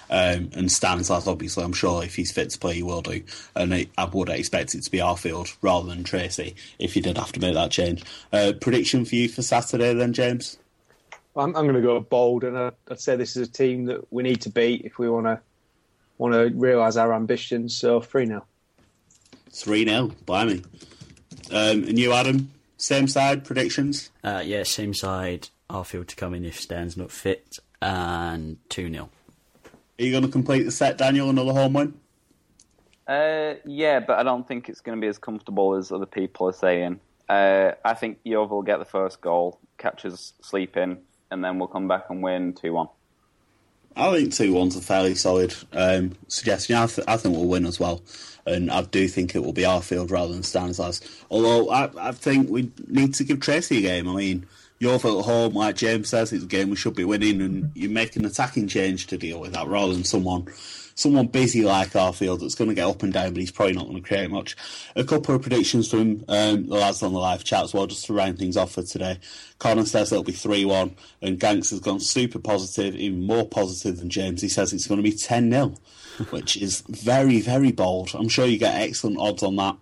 [0.09, 3.23] Um, and Stanislas, obviously, I'm sure if he's fit to play, he will do.
[3.55, 7.17] And I, I would expect it to be Arfield rather than Treacy if he did
[7.17, 8.03] have to make that change.
[8.33, 10.57] Uh, prediction for you for Saturday, then, James?
[11.35, 14.11] I'm, I'm going to go bold, and I'd, I'd say this is a team that
[14.11, 15.39] we need to beat if we want to
[16.17, 17.75] want to realise our ambitions.
[17.75, 18.45] So three 0
[19.51, 20.63] 3 0, blimey.
[21.51, 24.11] Um, and you, Adam, same side predictions?
[24.23, 25.49] Uh, yeah, same side.
[25.69, 29.09] Arfield to come in if Stan's not fit, and two 0
[29.99, 31.29] Are you going to complete the set, Daniel?
[31.29, 31.93] Another home win?
[33.07, 36.47] Uh, yeah, but I don't think it's going to be as comfortable as other people
[36.49, 36.99] are saying.
[37.27, 40.97] Uh, I think Yeovil will get the first goal, catches sleeping,
[41.31, 42.87] and then we'll come back and win 2 1.
[43.95, 46.75] I think 2 1's a fairly solid um, suggestion.
[46.75, 48.01] I, th- I think we'll win as well.
[48.45, 51.01] And I do think it will be Arfield rather than Stanislas.
[51.29, 54.09] Although I, I think we need to give Treacy a game.
[54.09, 54.47] I mean,
[54.79, 57.87] Yeovil at home, like James says, it's a game we should be winning, and you
[57.87, 60.47] make an attacking change to deal with that rather than someone
[61.01, 63.85] someone busy like Arfield that's going to get up and down, but he's probably not
[63.85, 64.55] going to create much.
[64.95, 68.05] A couple of predictions from um, the lads on the live chat as well, just
[68.05, 69.19] to round things off for today.
[69.59, 73.97] Connor says it'll be 3 1, and Ganks has gone super positive, even more positive
[73.97, 74.41] than James.
[74.41, 75.75] He says it's going to be 10 0,
[76.29, 78.11] which is very, very bold.
[78.13, 79.77] I'm sure you get excellent odds on that.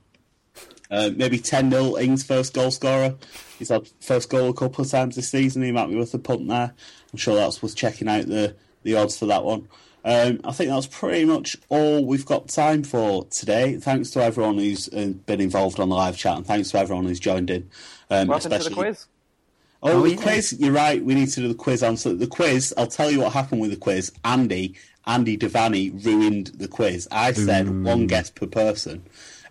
[0.91, 3.15] Uh, maybe 10 0 Ings first goal scorer.
[3.59, 5.61] He's had first goal a couple of times this season.
[5.61, 6.73] He might be worth a punt there.
[7.11, 9.67] I'm sure that's worth checking out the, the odds for that one.
[10.05, 13.75] Um, I think that's pretty much all we've got time for today.
[13.77, 17.19] Thanks to everyone who's been involved on the live chat, and thanks to everyone who's
[17.19, 17.69] joined in.
[18.09, 19.05] Um, What happened to the quiz?
[19.83, 20.21] Oh, Oh, the yeah.
[20.21, 20.55] quiz.
[20.59, 21.03] You're right.
[21.03, 22.13] We need to do the quiz answer.
[22.13, 22.73] The quiz.
[22.77, 24.11] I'll tell you what happened with the quiz.
[24.25, 24.75] Andy,
[25.05, 27.07] Andy Devani ruined the quiz.
[27.11, 29.03] I said one guess per person,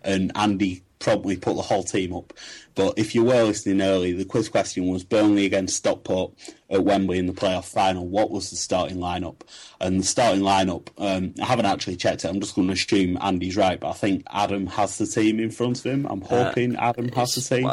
[0.02, 2.32] and Andy promptly put the whole team up.
[2.74, 6.32] But if you were listening early, the quiz question was Burnley against Stockport
[6.70, 8.06] at Wembley in the playoff final.
[8.06, 9.40] What was the starting lineup?
[9.80, 12.28] And the starting lineup, um, I haven't actually checked it.
[12.28, 15.50] I'm just going to assume Andy's right, but I think Adam has the team in
[15.50, 16.06] front of him.
[16.08, 17.64] I'm hoping Adam has the team.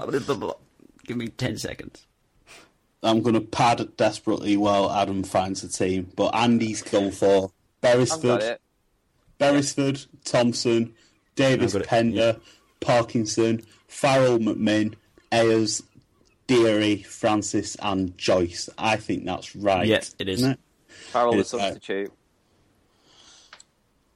[1.06, 2.06] Give me 10 seconds.
[3.04, 6.10] I'm going to pad desperately while Adam finds the team.
[6.16, 7.52] But Andy's gone for
[7.82, 8.58] Beresford.
[9.38, 10.96] Beresford, Thompson,
[11.36, 12.38] Davis I've got it, Pender,
[12.80, 14.94] Parkinson, Farrell McMinn,
[15.32, 15.84] Eyres,
[16.48, 18.70] Deary, Francis, and Joyce.
[18.78, 19.88] I think that's right.
[19.88, 20.40] Yeah, it is.
[20.40, 20.60] isn't it?
[20.88, 22.12] Farrell the It's, uh, substitute.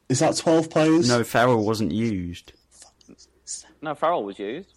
[0.09, 1.07] Is that 12 players?
[1.07, 2.53] No, Farrell wasn't used.
[3.81, 4.73] No, Farrell was used.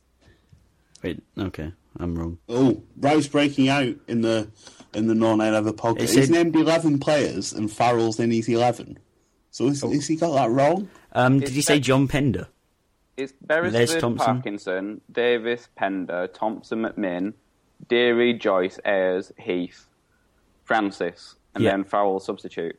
[1.03, 2.39] Wait, okay, I'm wrong.
[2.49, 4.49] Oh, Rouse breaking out in the
[4.95, 6.03] in the non ever podcast.
[6.03, 8.99] It He's named 11 players and Farrell's in his 11.
[9.51, 10.89] So is, has he got that wrong?
[11.13, 12.49] Um, did It's you say John Pender?
[13.17, 17.35] It's Les Beresford, Parkinson, Davis, Pender, Thompson, McMinn,
[17.89, 19.87] Deary, Joyce, Eyres, Heath,
[20.65, 21.73] Francis, and Yeah.
[21.73, 22.79] then Farrell substitute.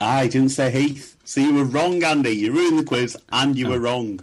[0.00, 1.16] I didn't say Heath.
[1.24, 2.30] So you were wrong, Andy.
[2.30, 3.70] You ruined the quiz and you Oh.
[3.70, 4.20] were wrong.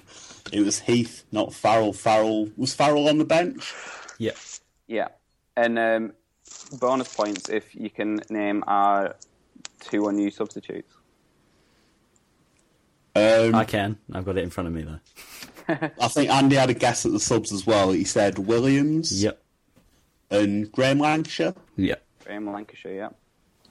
[0.51, 1.93] It was Heath, not Farrell.
[1.93, 3.73] Farrell was Farrell on the bench.
[4.19, 4.33] Yeah.
[4.87, 5.07] Yeah.
[5.57, 6.13] And um,
[6.79, 9.15] bonus points if you can name our
[9.79, 10.93] two unused substitutes.
[13.15, 13.97] Um, I can.
[14.11, 14.99] I've got it in front of me though.
[16.01, 17.91] I think Andy had a guess at the subs as well.
[17.91, 19.41] He said Williams Yep.
[20.31, 21.53] and Graham Lancashire.
[21.77, 22.03] Yep.
[22.25, 23.09] Graham Lancashire, yeah.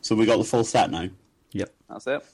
[0.01, 1.09] So we got the full set now.
[1.53, 1.75] Yep.
[1.89, 2.25] That's it.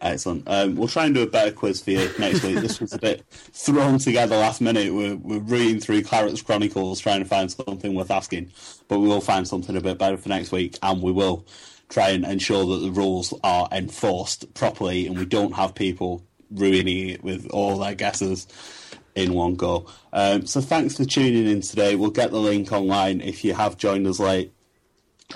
[0.00, 0.42] Excellent.
[0.48, 2.56] Um, we'll try and do a better quiz for you next week.
[2.56, 4.92] This was a bit thrown together last minute.
[4.92, 8.50] We're, we're reading through Claret's Chronicles trying to find something worth asking,
[8.88, 11.46] but we will find something a bit better for next week, and we will
[11.92, 17.10] try and ensure that the rules are enforced properly and we don't have people ruining
[17.10, 18.46] it with all their guesses
[19.14, 19.86] in one go.
[20.12, 21.94] Um, so thanks for tuning in today.
[21.94, 24.52] We'll get the link online if you have joined us late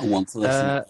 [0.00, 0.66] and want to listen.
[0.66, 0.84] Uh,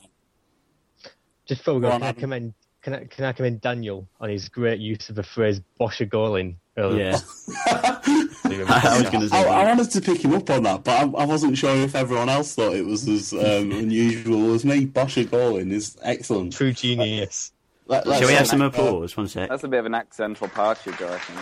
[1.46, 2.54] Just before we Go go, on, can I Adam.
[2.86, 6.00] Commend can I, can I commend Daniel on his great use of the phrase "bosh
[6.00, 6.36] a goal
[6.76, 7.10] earlier?
[7.10, 7.18] Yeah.
[7.68, 9.36] I was going to say.
[9.36, 11.94] I, I wanted to pick him up on that, but I, I wasn't sure if
[11.94, 14.84] everyone else thought it was as um, unusual as me.
[14.84, 16.52] Bosch Golin is excellent.
[16.52, 17.52] True genius.
[17.88, 19.16] Let, let's Shall we have some applause?
[19.16, 19.48] One sec.
[19.48, 21.36] That's a bit of an accidental partridge, I reckon.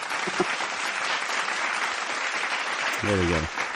[3.02, 3.69] There we go.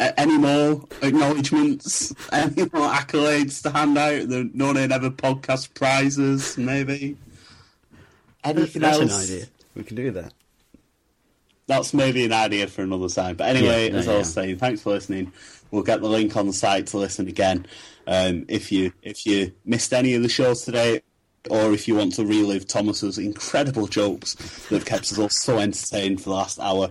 [0.00, 2.14] Any more acknowledgements?
[2.32, 4.28] Any more accolades to hand out?
[4.28, 7.16] The No Nay Never podcast prizes, maybe?
[8.44, 9.46] Anything That's an idea.
[9.74, 10.32] We can do that.
[11.66, 13.36] That's maybe an idea for another time.
[13.36, 15.32] But anyway, Yeah, no, as I was saying, thanks for listening.
[15.70, 17.66] We'll get the link on the site to listen again.
[18.06, 21.02] Um, if you if you missed any of the shows today,
[21.50, 25.58] or if you want to relive Thomas's incredible jokes that have kept us all so
[25.58, 26.90] entertained for the last hour,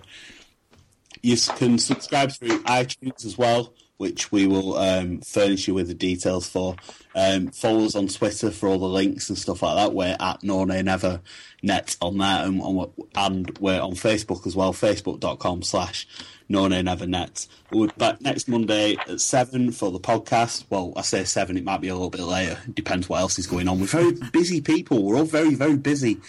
[1.21, 5.93] you can subscribe through iTunes as well, which we will um, furnish you with the
[5.93, 6.75] details for.
[7.15, 9.93] Um, follow us on Twitter for all the links and stuff like that.
[9.93, 11.21] We're at No Never
[11.63, 16.07] Net on that, and, and we're on Facebook as well, facebook.com slash
[16.47, 17.47] No Never Net.
[17.71, 20.65] We'll be back next Monday at 7 for the podcast.
[20.69, 22.59] Well, I say 7, it might be a little bit later.
[22.67, 23.79] It depends what else is going on.
[23.79, 25.03] We're very busy people.
[25.03, 26.19] We're all very, very busy.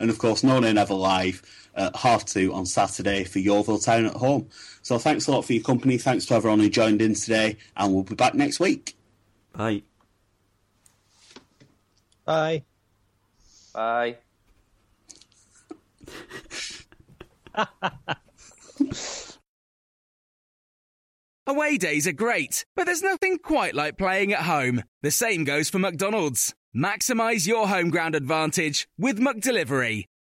[0.00, 1.42] And of course, No Nay Never Live
[1.78, 4.48] at half two on Saturday for Yeovil Town at home.
[4.82, 5.98] So thanks a lot for your company.
[5.98, 8.96] Thanks to everyone who joined in today, and we'll be back next week.
[9.52, 9.82] Bye.
[12.24, 12.64] Bye.
[13.74, 14.16] Bye.
[21.46, 24.82] Away days are great, but there's nothing quite like playing at home.
[25.02, 26.54] The same goes for McDonald's.
[26.76, 30.04] Maximize your home ground advantage with McDelivery.